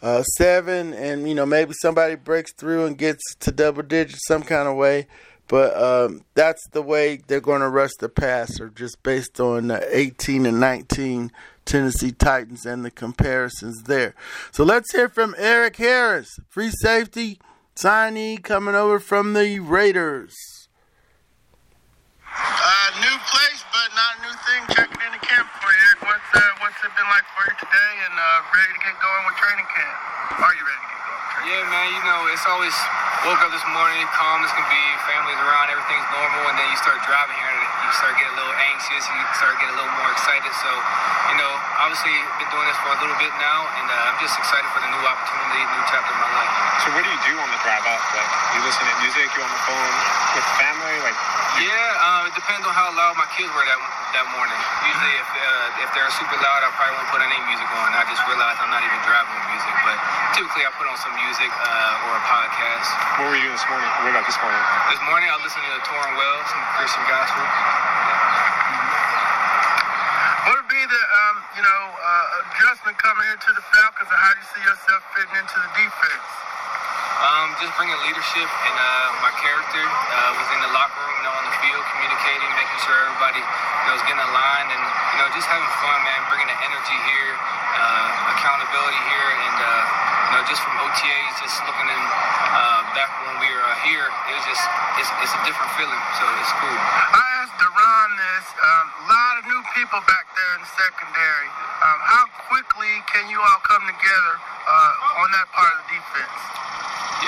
uh, 0.00 0.22
seven, 0.22 0.92
and 0.92 1.28
you 1.28 1.34
know 1.36 1.46
maybe 1.46 1.72
somebody 1.80 2.16
breaks 2.16 2.52
through 2.52 2.86
and 2.86 2.98
gets 2.98 3.22
to 3.36 3.52
double 3.52 3.82
digits 3.82 4.26
some 4.26 4.42
kind 4.42 4.66
of 4.66 4.74
way. 4.74 5.06
But 5.52 5.76
um, 5.76 6.24
that's 6.32 6.66
the 6.68 6.80
way 6.80 7.20
they're 7.26 7.38
going 7.38 7.60
to 7.60 7.68
rush 7.68 7.92
the 8.00 8.08
passer, 8.08 8.70
just 8.70 9.02
based 9.02 9.38
on 9.38 9.66
the 9.66 9.84
18 9.94 10.46
and 10.46 10.58
19 10.58 11.30
Tennessee 11.66 12.10
Titans 12.10 12.64
and 12.64 12.82
the 12.82 12.90
comparisons 12.90 13.82
there. 13.82 14.14
So 14.50 14.64
let's 14.64 14.92
hear 14.92 15.10
from 15.10 15.34
Erik 15.36 15.76
Harris, 15.76 16.38
free 16.48 16.70
safety 16.70 17.38
signee 17.76 18.42
coming 18.42 18.74
over 18.74 18.98
from 18.98 19.34
the 19.34 19.60
Raiders. 19.60 20.34
Uh, 22.24 22.88
new 23.04 23.18
place, 23.28 23.62
but 23.76 23.92
not 23.92 24.16
a 24.16 24.22
new 24.24 24.36
thing. 24.48 24.74
Checking 24.74 25.04
into 25.04 25.20
camp 25.20 25.48
for 25.60 25.68
you. 25.68 25.90
What's 26.00 26.32
uh, 26.32 26.40
what's 26.64 26.80
it 26.80 26.96
been 26.96 27.04
like 27.12 27.28
for 27.36 27.44
you 27.44 27.54
today? 27.60 27.92
And 28.08 28.14
uh, 28.16 28.56
ready 28.56 28.72
to 28.72 28.80
get 28.88 28.96
going 29.04 29.22
with 29.28 29.36
training 29.36 29.68
camp? 29.68 30.48
Are 30.48 30.54
you 30.56 30.64
ready? 30.64 30.91
Yeah, 31.42 31.66
man. 31.74 31.90
You 31.90 32.02
know, 32.06 32.30
it's 32.30 32.46
always 32.46 32.70
woke 33.26 33.42
up 33.42 33.50
this 33.50 33.66
morning, 33.74 33.98
calm 34.14 34.46
as 34.46 34.50
can 34.54 34.62
be, 34.70 34.82
families 35.10 35.38
around, 35.42 35.74
everything's 35.74 36.06
normal, 36.14 36.42
and 36.50 36.54
then 36.54 36.70
you 36.70 36.78
start 36.78 37.02
driving 37.02 37.34
here, 37.34 37.50
and 37.50 37.62
you 37.82 37.90
start 37.98 38.14
getting 38.14 38.30
a 38.30 38.38
little 38.38 38.54
anxious, 38.70 39.02
you 39.10 39.22
start 39.34 39.58
getting 39.58 39.74
a 39.74 39.78
little 39.78 39.94
more 39.98 40.10
excited. 40.14 40.50
So, 40.62 40.70
you 41.34 41.36
know, 41.42 41.50
obviously 41.82 42.14
been 42.38 42.46
doing 42.50 42.66
this 42.70 42.78
for 42.86 42.94
a 42.94 42.98
little 43.02 43.18
bit 43.18 43.34
now, 43.42 43.66
and 43.74 43.86
uh, 43.90 44.10
I'm 44.10 44.18
just 44.22 44.38
excited 44.38 44.70
for 44.70 44.86
the 44.86 44.90
new 44.90 45.02
opportunity, 45.02 45.66
new 45.66 45.82
chapter 45.90 46.14
in 46.14 46.18
my 46.22 46.30
life. 46.30 46.52
So, 46.86 46.94
what 46.94 47.02
do 47.02 47.10
you 47.10 47.20
do 47.26 47.34
on 47.34 47.48
the 47.50 47.60
drive 47.66 47.82
out? 47.90 48.02
Like, 48.14 48.30
you 48.54 48.60
listen 48.62 48.86
to 48.86 48.94
music, 49.02 49.26
you 49.34 49.42
on 49.42 49.50
the 49.50 49.62
phone 49.66 49.94
with 50.38 50.46
family, 50.62 50.94
like? 51.02 51.18
Yeah, 51.58 52.06
uh, 52.06 52.30
it 52.30 52.34
depends 52.38 52.64
on 52.66 52.74
how 52.74 52.90
loud 52.94 53.18
my 53.18 53.28
kids 53.34 53.50
were 53.52 53.66
that 53.66 53.80
that 54.16 54.26
morning. 54.32 54.56
Usually, 54.88 55.14
if 55.20 55.28
uh, 55.30 55.84
if 55.84 55.88
they're 55.92 56.08
super 56.16 56.36
loud, 56.40 56.60
I 56.64 56.68
probably 56.74 56.96
won't 56.96 57.10
put 57.12 57.20
any 57.20 57.38
music 57.44 57.68
on. 57.76 57.92
I 57.92 58.08
just 58.08 58.24
realized 58.24 58.56
I'm 58.60 58.72
not 58.72 58.80
even 58.80 59.00
driving 59.04 59.32
with 59.36 59.46
music, 59.52 59.61
typically 60.32 60.64
I 60.64 60.72
put 60.80 60.88
on 60.88 60.96
some 60.96 61.12
music 61.20 61.52
uh, 61.52 62.08
or 62.08 62.16
a 62.16 62.24
podcast. 62.24 62.88
What 63.20 63.28
were 63.28 63.36
you 63.36 63.52
doing 63.52 63.56
this 63.56 63.68
morning? 63.68 63.88
What 64.00 64.16
about 64.16 64.24
this 64.24 64.40
morning? 64.40 64.60
This 64.88 65.02
morning 65.04 65.28
I 65.28 65.36
listened 65.44 65.60
to 65.60 65.76
Tauren 65.84 66.12
Wells, 66.16 66.46
some 66.48 66.64
Christian 66.80 67.04
gospel. 67.04 67.44
What 70.48 70.54
would 70.56 70.72
be 70.72 70.82
the 70.88 71.02
um, 71.04 71.36
you 71.52 71.64
know 71.64 71.82
uh, 72.00 72.40
adjustment 72.48 72.96
coming 72.96 73.28
into 73.28 73.52
the 73.52 73.60
Falcons, 73.76 74.08
and 74.08 74.20
how 74.24 74.32
do 74.32 74.40
you 74.40 74.48
see 74.56 74.62
yourself 74.64 75.00
fitting 75.12 75.36
into 75.36 75.56
the 75.60 75.70
defense? 75.76 76.28
Um, 77.22 77.54
just 77.60 77.70
bringing 77.78 77.94
leadership 78.02 78.48
and 78.50 78.76
uh, 78.80 79.22
my 79.22 79.30
character 79.38 79.84
uh, 79.84 80.32
within 80.42 80.58
the 80.64 80.72
locker 80.74 80.98
room, 80.98 81.14
you 81.22 81.24
know, 81.28 81.34
on 81.38 81.44
the 81.46 81.56
field, 81.62 81.84
communicating, 81.94 82.50
making 82.58 82.80
sure 82.82 82.98
everybody 83.06 83.38
you 83.38 83.84
know 83.86 83.94
is 84.00 84.04
getting 84.08 84.24
aligned, 84.32 84.70
and 84.72 84.82
you 85.12 85.18
know 85.20 85.28
just 85.36 85.46
having 85.46 85.70
fun, 85.78 85.98
man. 86.02 86.20
Bringing 86.32 86.50
the 86.50 86.58
energy 86.66 86.98
here, 87.04 87.32
uh, 87.78 88.32
accountability 88.34 88.98
here, 89.12 89.28
and 89.38 89.56
uh, 89.60 89.70
you 90.08 90.11
know 90.32 90.42
just 90.48 90.64
from 90.64 90.72
OTAs, 90.80 91.34
just 91.44 91.60
looking 91.68 91.88
in 91.92 92.02
uh, 92.02 92.80
back 92.96 93.12
when 93.28 93.36
we 93.44 93.48
were 93.52 93.66
uh, 93.68 93.76
here, 93.84 94.08
it 94.08 94.32
was 94.32 94.46
just 94.48 94.64
it's, 94.96 95.12
it's 95.20 95.34
a 95.36 95.42
different 95.44 95.68
feeling, 95.76 96.02
so 96.16 96.24
it's 96.40 96.52
cool. 96.56 96.72
I 96.72 97.44
asked 97.44 97.56
Duron 97.60 98.10
this. 98.16 98.46
Um, 98.56 98.86
a 98.92 99.04
lot 99.12 99.34
of 99.40 99.44
new 99.44 99.62
people 99.76 100.00
back 100.08 100.24
there 100.32 100.52
in 100.56 100.60
the 100.64 100.72
secondary. 100.72 101.48
Um, 101.84 101.98
how 102.00 102.24
quickly 102.48 102.92
can 103.12 103.28
you 103.28 103.36
all 103.36 103.60
come 103.68 103.84
together 103.84 104.34
uh, 104.40 105.20
on 105.20 105.28
that 105.36 105.52
part 105.52 105.68
of 105.76 105.84
the 105.84 106.00
defense? 106.00 106.40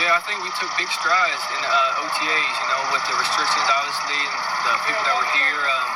Yeah, 0.00 0.18
I 0.18 0.20
think 0.26 0.42
we 0.42 0.50
took 0.58 0.70
big 0.74 0.90
strides 0.90 1.44
in 1.54 1.60
uh, 1.62 2.02
OTAs, 2.02 2.54
you 2.58 2.68
know, 2.72 2.82
with 2.90 3.04
the 3.06 3.14
restrictions, 3.14 3.68
obviously, 3.68 4.20
and 4.26 4.34
the 4.66 4.74
people 4.90 5.02
that 5.06 5.14
were 5.14 5.30
here. 5.38 5.60
Um, 5.70 5.88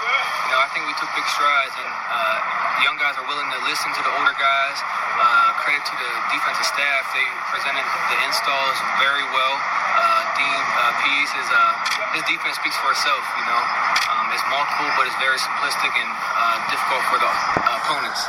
you 0.49 0.57
know, 0.57 0.65
I 0.65 0.69
think 0.73 0.89
we 0.89 0.97
took 0.97 1.13
big 1.13 1.29
strides, 1.29 1.77
and 1.77 1.93
uh, 2.09 2.37
young 2.81 2.97
guys 2.97 3.21
are 3.21 3.27
willing 3.29 3.53
to 3.53 3.61
listen 3.69 3.93
to 3.93 4.01
the 4.01 4.13
older 4.17 4.33
guys. 4.41 4.79
Uh, 5.21 5.53
credit 5.61 5.85
to 5.85 5.93
the 5.93 6.13
defensive 6.33 6.65
staff; 6.65 7.05
they 7.13 7.27
presented 7.53 7.85
the 7.85 8.17
installs 8.25 8.79
very 8.97 9.25
well. 9.29 9.55
Uh, 9.61 10.25
Dean 10.41 10.57
uh, 10.57 10.97
Pees, 11.05 11.29
his 11.37 11.49
uh, 11.53 11.73
his 12.17 12.25
defense 12.25 12.57
speaks 12.57 12.81
for 12.81 12.97
itself. 12.97 13.21
You 13.37 13.45
know, 13.45 13.61
um, 14.09 14.25
it's 14.33 14.47
multiple, 14.49 14.89
but 14.97 15.05
it's 15.05 15.21
very 15.21 15.37
simplistic 15.37 15.93
and 15.93 16.11
uh, 16.17 16.57
difficult 16.73 17.03
for 17.13 17.19
the 17.21 17.29
uh, 17.29 17.79
opponents. 17.85 18.21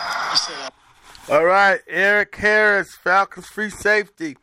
All 1.31 1.47
right, 1.47 1.79
Erik 1.87 2.35
Harris, 2.35 2.99
Falcons 2.99 3.47
free 3.47 3.71
safety. 3.71 4.35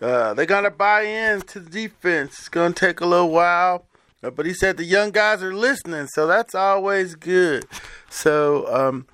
They're 0.00 0.44
gonna 0.44 0.68
buy 0.68 1.08
in 1.08 1.40
to 1.56 1.60
the 1.60 1.70
defense. 1.70 2.36
It's 2.36 2.52
gonna 2.52 2.76
take 2.76 3.00
a 3.00 3.06
little 3.06 3.32
while. 3.32 3.88
Uh, 4.24 4.30
but 4.30 4.46
he 4.46 4.54
said 4.54 4.76
the 4.76 4.84
young 4.84 5.10
guys 5.10 5.42
are 5.42 5.54
listening, 5.54 6.06
so 6.06 6.26
that's 6.26 6.54
always 6.54 7.14
good. 7.14 7.66
So 8.08 8.66
um, 8.74 9.06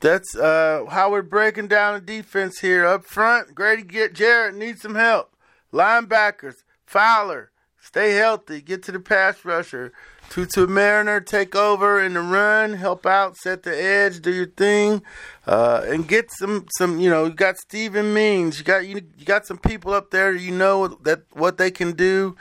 that's 0.00 0.36
uh, 0.36 0.84
how 0.90 1.10
we're 1.10 1.22
breaking 1.22 1.68
down 1.68 1.94
the 1.94 2.00
defense 2.00 2.58
here. 2.58 2.84
Up 2.84 3.04
front, 3.04 3.54
Grady 3.54 4.08
Jarrett 4.12 4.54
needs 4.54 4.82
some 4.82 4.94
help. 4.94 5.34
Linebackers, 5.72 6.56
Fowler, 6.84 7.50
stay 7.80 8.12
healthy, 8.12 8.60
get 8.60 8.82
to 8.84 8.92
the 8.92 9.00
pass 9.00 9.44
rusher. 9.44 9.92
Tutu 10.28 10.66
Mariner, 10.66 11.20
take 11.20 11.56
over 11.56 12.04
in 12.04 12.12
the 12.12 12.20
run, 12.20 12.74
help 12.74 13.06
out, 13.06 13.34
set 13.38 13.62
the 13.62 13.82
edge, 13.82 14.20
do 14.20 14.30
your 14.30 14.46
thing, 14.46 15.02
uh, 15.46 15.82
and 15.86 16.06
get 16.06 16.30
some 16.30 16.66
some. 16.76 17.00
You 17.00 17.08
know, 17.08 17.24
you 17.24 17.32
got 17.32 17.56
Steven 17.56 18.12
Means, 18.12 18.58
you 18.58 18.64
got 18.64 18.86
you, 18.86 19.00
you 19.16 19.24
got 19.24 19.46
some 19.46 19.56
people 19.56 19.94
up 19.94 20.10
there. 20.10 20.34
You 20.34 20.52
know 20.52 20.88
that 21.04 21.22
what 21.32 21.56
they 21.56 21.70
can 21.70 21.92
do. 21.92 22.36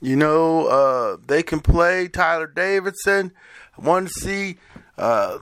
You 0.00 0.16
know 0.16 0.66
uh, 0.66 1.16
they 1.26 1.42
can 1.42 1.60
play. 1.60 2.08
Tyeler 2.08 2.52
Davison. 2.52 3.32
I 3.76 3.80
want 3.80 4.08
to 4.08 4.12
see. 4.14 4.58
Uh, 4.96 5.38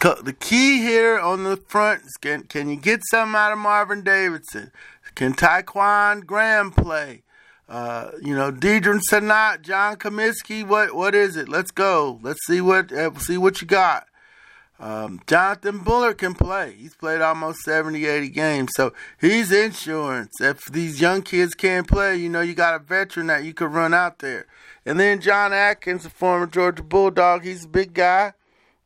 the 0.00 0.36
key 0.38 0.82
here 0.82 1.18
on 1.18 1.44
the 1.44 1.56
front 1.56 2.02
is 2.02 2.16
can, 2.20 2.42
can 2.42 2.68
you 2.68 2.76
get 2.76 3.00
something 3.10 3.34
out 3.34 3.52
of 3.52 3.58
Marvin 3.58 4.02
Davidson? 4.02 4.70
Can 5.14 5.32
Ta'Quon 5.32 6.26
Graham 6.26 6.70
play? 6.70 7.22
Uh, 7.68 8.10
you 8.20 8.34
know, 8.34 8.52
Deadrin 8.52 9.00
Senat, 9.10 9.62
John 9.62 9.96
Cominsky, 9.96 10.66
what 10.66 10.94
what 10.94 11.14
is 11.14 11.36
it? 11.36 11.48
Let's 11.48 11.70
go. 11.70 12.18
Let's 12.22 12.44
see 12.46 12.60
what 12.60 12.92
uh, 12.92 13.18
see 13.18 13.38
what 13.38 13.62
you 13.62 13.66
got. 13.66 14.06
Um, 14.82 15.20
Jonathan 15.28 15.78
Bullard 15.78 16.18
can 16.18 16.34
play. 16.34 16.74
He's 16.76 16.96
played 16.96 17.20
almost 17.20 17.60
70, 17.60 18.04
80 18.04 18.28
games. 18.30 18.70
So 18.74 18.92
he's 19.20 19.52
insurance. 19.52 20.40
If 20.40 20.64
these 20.64 21.00
young 21.00 21.22
kids 21.22 21.54
can't 21.54 21.86
play, 21.86 22.16
you 22.16 22.28
know, 22.28 22.40
you 22.40 22.52
got 22.54 22.74
a 22.74 22.80
veteran 22.80 23.28
that 23.28 23.44
you 23.44 23.54
could 23.54 23.72
run 23.72 23.94
out 23.94 24.18
there. 24.18 24.46
And 24.84 24.98
then 24.98 25.20
John 25.20 25.52
Atkins, 25.52 26.04
a 26.04 26.10
former 26.10 26.48
Georgia 26.48 26.82
Bulldog, 26.82 27.44
he's 27.44 27.64
a 27.64 27.68
big 27.68 27.94
guy, 27.94 28.32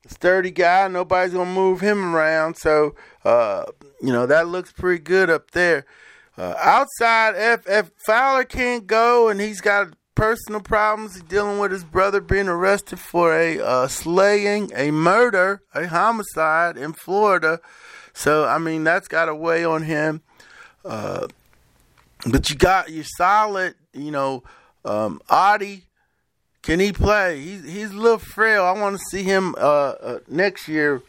a 0.04 0.08
sturdy 0.10 0.50
guy. 0.50 0.86
Nobody's 0.88 1.32
going 1.32 1.48
to 1.48 1.54
move 1.54 1.80
him 1.80 2.14
around. 2.14 2.58
So, 2.58 2.94
uh, 3.24 3.64
you 4.02 4.12
know, 4.12 4.26
that 4.26 4.48
looks 4.48 4.72
pretty 4.72 5.02
good 5.02 5.30
up 5.30 5.52
there. 5.52 5.86
Uh, 6.36 6.54
outside, 6.58 7.32
if 7.34 7.66
if 7.66 7.90
Fowler 8.04 8.44
can't 8.44 8.86
go 8.86 9.28
and 9.28 9.40
he's 9.40 9.62
got 9.62 9.94
personal 10.16 10.60
problems, 10.60 11.14
he's 11.14 11.22
dealing 11.22 11.60
with 11.60 11.70
his 11.70 11.84
brother 11.84 12.20
being 12.20 12.48
arrested 12.48 12.98
for 12.98 13.38
a 13.38 13.60
uh, 13.60 13.86
slaying, 13.86 14.72
a 14.74 14.90
murder, 14.90 15.62
a 15.74 15.86
homicide 15.86 16.76
in 16.76 16.92
Florida. 16.92 17.60
So 18.12 18.44
I 18.46 18.58
mean 18.58 18.82
that's 18.82 19.06
got 19.06 19.28
a 19.28 19.34
weigh 19.34 19.64
on 19.64 19.82
him. 19.82 20.22
Uh, 20.84 21.28
but 22.28 22.50
you 22.50 22.56
got 22.56 22.90
you're 22.90 23.04
solid, 23.04 23.76
you 23.92 24.10
know. 24.10 24.42
Um, 24.84 25.20
can 26.62 26.80
he 26.80 26.92
play? 26.92 27.40
He's 27.40 27.64
he's 27.64 27.90
a 27.92 27.96
little 27.96 28.18
frail. 28.18 28.64
I 28.64 28.72
want 28.72 28.96
to 28.96 29.04
see 29.10 29.22
him 29.22 29.54
uh, 29.58 29.94
uh, 30.00 30.18
next 30.26 30.66
year 30.66 31.02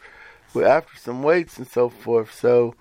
after 0.54 0.96
some 0.98 1.24
weights 1.24 1.58
and 1.58 1.66
so 1.66 1.88
forth. 1.88 2.32
So. 2.32 2.74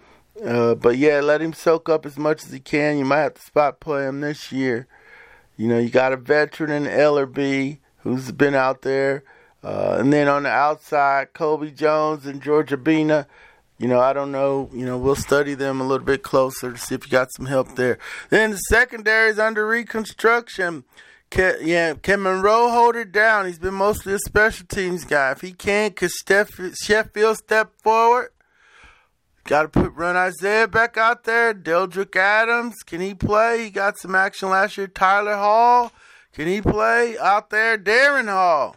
Uh, 0.46 0.76
but 0.76 1.00
yeah, 1.00 1.20
let 1.20 1.42
him 1.42 1.52
soak 1.52 1.90
up 1.90 2.06
as 2.06 2.16
much 2.16 2.46
as 2.46 2.52
he 2.52 2.60
can. 2.60 3.00
You 3.00 3.06
might 3.06 3.22
have 3.22 3.34
to 3.34 3.42
spot 3.42 3.80
play 3.80 4.08
him 4.08 4.22
this 4.22 4.52
year. 4.52 4.86
You 5.58 5.68
know, 5.68 5.80
you 5.80 5.90
got 5.90 6.14
a 6.14 6.18
veteran 6.18 6.72
in 6.72 6.86
Ellerbee 6.86 7.80
who's 7.98 8.32
been 8.32 8.56
out 8.56 8.84
there. 8.84 9.24
Uh, 9.64 9.98
and 10.00 10.14
then 10.14 10.28
on 10.28 10.44
the 10.44 10.50
outside, 10.50 11.34
Kobe 11.34 11.72
Jones 11.72 12.26
and 12.26 12.42
George 12.42 12.70
Obinna. 12.70 13.26
You 13.80 13.88
know, 13.88 14.00
I 14.00 14.14
don't 14.14 14.32
know. 14.32 14.70
You 14.72 14.86
know, 14.86 14.98
we'll 14.98 15.16
study 15.16 15.56
them 15.56 15.82
a 15.82 15.84
little 15.84 16.06
bit 16.06 16.24
closer 16.24 16.72
to 16.72 16.78
see 16.78 16.96
if 16.96 17.06
you 17.06 17.12
got 17.12 17.34
some 17.34 17.48
help 17.48 17.76
there. 17.76 17.98
Then 18.30 18.52
the 18.52 18.58
secondary 18.58 19.32
is 19.32 19.40
under 19.40 19.68
reconstruction. 19.68 20.84
Can, 21.30 21.56
yeah, 21.62 21.94
can 21.96 22.24
Monroe 22.24 22.70
hold 22.70 22.96
it 22.96 23.12
down? 23.12 23.48
He's 23.48 23.60
been 23.60 23.74
mostly 23.74 24.14
a 24.14 24.20
special 24.20 24.66
teams 24.68 25.04
guy. 25.04 25.32
If 25.32 25.42
he 25.42 25.52
can, 25.52 25.92
could 25.92 26.12
Sheffield 26.12 27.38
step 27.38 27.72
forward? 27.82 28.30
Got 29.48 29.62
to 29.62 29.70
put 29.70 29.94
run 29.96 30.18
Isaiah 30.18 30.68
back 30.68 30.98
out 30.98 31.24
there. 31.24 31.54
Delrick 31.54 32.18
Abrams, 32.18 32.84
can 32.86 33.00
he 33.00 33.14
play? 33.14 33.64
He 33.64 33.70
got 33.70 33.98
some 33.98 34.14
action 34.14 34.50
last 34.50 34.76
year. 34.76 34.88
Tyler 34.88 35.38
Hall, 35.38 35.94
can 36.34 36.50
he 36.50 36.62
play 36.62 37.18
out 37.18 37.50
there? 37.50 37.78
Darren 37.78 38.28
Hall, 38.28 38.76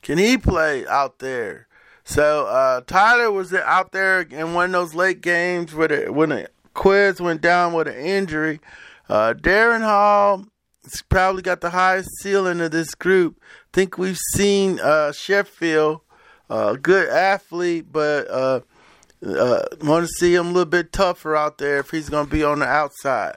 can 0.00 0.16
he 0.16 0.38
play 0.38 0.86
out 0.86 1.18
there? 1.18 1.66
So 2.04 2.46
uh, 2.46 2.80
Tyler 2.86 3.30
was 3.30 3.52
out 3.52 3.92
there 3.92 4.22
in 4.22 4.54
one 4.54 4.64
of 4.64 4.72
those 4.72 4.94
late 4.94 5.20
games 5.20 5.74
where 5.74 5.88
the, 5.88 6.10
when 6.10 6.30
the 6.30 6.48
quiz 6.72 7.20
went 7.20 7.42
down 7.42 7.74
with 7.74 7.86
an 7.86 7.96
injury. 7.96 8.60
Uh, 9.10 9.34
Darren 9.34 9.82
Hall 9.82 10.46
has 10.84 11.02
probably 11.10 11.42
got 11.42 11.60
the 11.60 11.68
highest 11.68 12.08
ceiling 12.22 12.62
of 12.62 12.70
this 12.70 12.94
group. 12.94 13.38
Think 13.74 13.98
we've 13.98 14.18
seen 14.32 14.80
uh, 14.80 15.12
Sheffield, 15.12 16.00
uh, 16.48 16.76
good 16.76 17.10
athlete, 17.10 17.92
but 17.92 18.26
uh, 19.26 19.62
want 19.82 20.06
to 20.06 20.12
see 20.18 20.34
him 20.34 20.46
a 20.46 20.50
little 20.50 20.64
bit 20.64 20.92
tougher 20.92 21.36
out 21.36 21.58
there 21.58 21.78
if 21.78 21.90
he's 21.90 22.08
going 22.08 22.26
to 22.26 22.32
be 22.32 22.42
on 22.42 22.60
the 22.60 22.66
outside. 22.66 23.36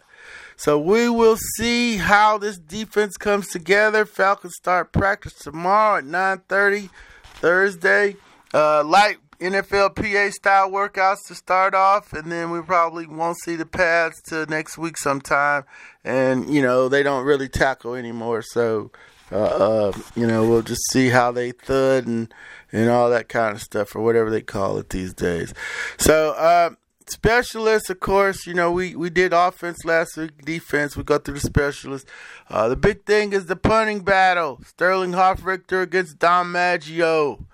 So 0.58 0.80
we 0.80 1.10
will 1.10 1.38
see 1.58 1.98
how 1.98 2.38
this 2.38 2.58
defense 2.58 3.18
comes 3.18 3.48
together. 3.50 4.06
Falcons 4.06 4.56
start 4.56 4.94
practice 4.94 5.34
tomorrow 5.34 5.98
at 5.98 6.06
9:30 6.06 6.90
Thursday. 7.36 8.16
Uh, 8.54 8.84
light 8.86 9.18
NFLPA 9.40 10.32
style 10.32 10.70
workouts 10.70 11.28
to 11.28 11.36
start 11.36 11.76
off, 11.76 12.14
and 12.14 12.32
then 12.32 12.52
we 12.52 12.62
probably 12.62 13.06
won't 13.06 13.38
see 13.44 13.58
the 13.58 13.66
pads 13.66 14.22
till 14.22 14.46
next 14.46 14.78
week 14.78 14.98
sometime. 14.98 15.66
And 16.06 16.50
you 16.54 16.62
know 16.62 16.88
they 16.88 17.04
don't 17.04 17.26
really 17.26 17.50
tackle 17.50 17.96
anymore, 17.96 18.42
so 18.42 18.92
uh, 19.32 19.36
uh, 19.36 19.92
you 20.16 20.28
know 20.28 20.48
we'll 20.48 20.62
just 20.62 20.82
see 20.92 21.10
how 21.10 21.32
they 21.32 21.52
thud 21.52 22.06
and 22.06 22.34
and 22.72 22.90
all 22.90 23.10
that 23.10 23.30
kind 23.30 23.56
of 23.56 23.62
stuff, 23.62 23.96
or 23.96 24.02
whatever 24.02 24.30
they 24.30 24.42
call 24.42 24.78
it 24.78 24.90
these 24.90 25.14
days. 25.14 25.54
So, 25.98 26.32
uh, 26.32 26.72
specialists, 27.08 27.90
of 27.90 28.00
course, 28.00 28.46
you 28.46 28.54
know, 28.54 28.72
we, 28.72 28.96
we 28.96 29.10
did 29.10 29.32
offense 29.32 29.86
last 29.86 30.18
week, 30.18 30.44
defense. 30.44 30.98
We 30.98 31.04
go 31.04 31.18
through 31.18 31.36
the 31.36 31.40
specialists. 31.40 32.10
Uh, 32.50 32.68
the 32.68 32.76
big 32.76 33.06
thing 33.06 33.34
is 33.34 33.46
the 33.46 33.56
punting 33.56 34.02
battle 34.02 34.60
Sterling 34.66 35.12
Hofrichter 35.12 35.82
against 35.84 36.20
Dom 36.20 36.52
Maggio. 36.52 37.46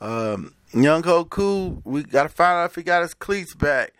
Um, 0.00 0.54
Younghoe 0.72 1.28
Koo, 1.28 1.82
we 1.84 2.04
got 2.04 2.22
to 2.22 2.28
find 2.28 2.58
out 2.58 2.70
if 2.70 2.76
he 2.76 2.82
got 2.82 3.02
his 3.02 3.14
cleats 3.14 3.54
back. 3.54 3.92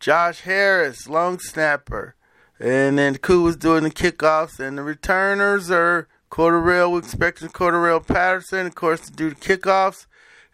Josh 0.00 0.40
Harris, 0.40 1.08
long 1.08 1.38
snapper. 1.38 2.14
And 2.58 2.98
then 2.98 3.16
Koo 3.16 3.42
was 3.42 3.56
doing 3.56 3.82
the 3.82 3.90
kickoffs, 3.90 4.58
and 4.58 4.78
the 4.78 4.82
returners 4.82 5.70
are 5.70 6.08
Cordarrelle. 6.34 6.90
We're 6.90 6.98
expecting 6.98 7.48
Cordarrelle 7.48 8.04
Patterson, 8.04 8.66
of 8.66 8.74
course, 8.74 9.02
to 9.02 9.12
do 9.12 9.28
the 9.28 9.36
kickoffs. 9.36 10.06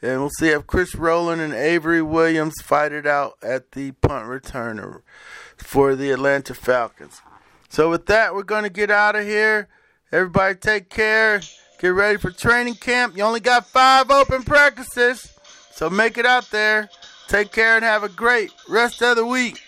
And 0.02 0.20
we'll 0.20 0.28
see 0.38 0.48
if 0.48 0.66
Chris 0.66 0.94
Rowland 0.94 1.40
and 1.40 1.54
Avery 1.54 2.02
Williams 2.02 2.60
fight 2.62 2.92
it 2.92 3.06
out 3.06 3.38
at 3.42 3.72
the 3.72 3.92
punt 3.92 4.26
returner 4.26 5.00
for 5.56 5.96
the 5.96 6.10
Atlanta 6.10 6.52
Falcons. 6.52 7.22
So 7.70 7.88
with 7.88 8.04
that, 8.06 8.34
we're 8.34 8.42
going 8.42 8.64
to 8.64 8.70
get 8.70 8.90
out 8.90 9.16
of 9.16 9.24
here. 9.24 9.68
Everybody 10.12 10.56
take 10.56 10.90
care. 10.90 11.40
Get 11.78 11.88
ready 11.88 12.18
for 12.18 12.30
training 12.30 12.74
camp. 12.74 13.16
You 13.16 13.22
only 13.22 13.40
got 13.40 13.66
five 13.66 14.10
open 14.10 14.42
practices. 14.42 15.32
So 15.72 15.88
make 15.88 16.18
it 16.18 16.26
out 16.26 16.50
there. 16.50 16.90
Take 17.26 17.52
care 17.52 17.76
and 17.76 17.84
have 17.84 18.04
a 18.04 18.10
great 18.10 18.52
rest 18.68 19.02
of 19.02 19.16
the 19.16 19.24
week. 19.24 19.62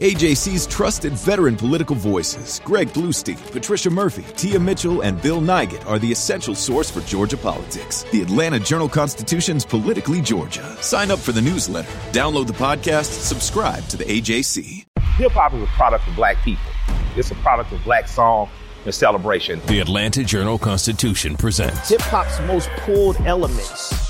AJC's 0.00 0.66
trusted 0.66 1.12
veteran 1.12 1.58
political 1.58 1.94
voices, 1.94 2.62
Greg 2.64 2.88
Bluestein, 2.88 3.36
Patricia 3.52 3.90
Murphy, 3.90 4.24
Tia 4.34 4.58
Mitchell, 4.58 5.02
and 5.02 5.20
Bill 5.20 5.42
Nigut, 5.42 5.86
are 5.86 5.98
the 5.98 6.10
essential 6.10 6.54
source 6.54 6.90
for 6.90 7.02
Georgia 7.02 7.36
politics. 7.36 8.04
The 8.04 8.22
Atlanta 8.22 8.58
Journal 8.58 8.88
Constitution's 8.88 9.66
Politically 9.66 10.22
Georgia. 10.22 10.64
Sign 10.82 11.10
up 11.10 11.18
for 11.18 11.32
the 11.32 11.42
newsletter, 11.42 11.92
download 12.12 12.46
the 12.46 12.54
podcast, 12.54 13.10
subscribe 13.10 13.86
to 13.88 13.98
the 13.98 14.04
AJC. 14.04 14.86
Hip 15.18 15.32
hop 15.32 15.52
is 15.52 15.62
a 15.62 15.66
product 15.66 16.08
of 16.08 16.16
black 16.16 16.38
people, 16.38 16.72
it's 17.14 17.30
a 17.30 17.34
product 17.34 17.70
of 17.72 17.84
black 17.84 18.08
song 18.08 18.48
and 18.86 18.94
celebration. 18.94 19.60
The 19.66 19.80
Atlanta 19.80 20.24
Journal 20.24 20.56
Constitution 20.56 21.36
presents 21.36 21.90
Hip 21.90 22.00
hop's 22.00 22.40
most 22.46 22.70
pulled 22.78 23.20
elements 23.26 24.09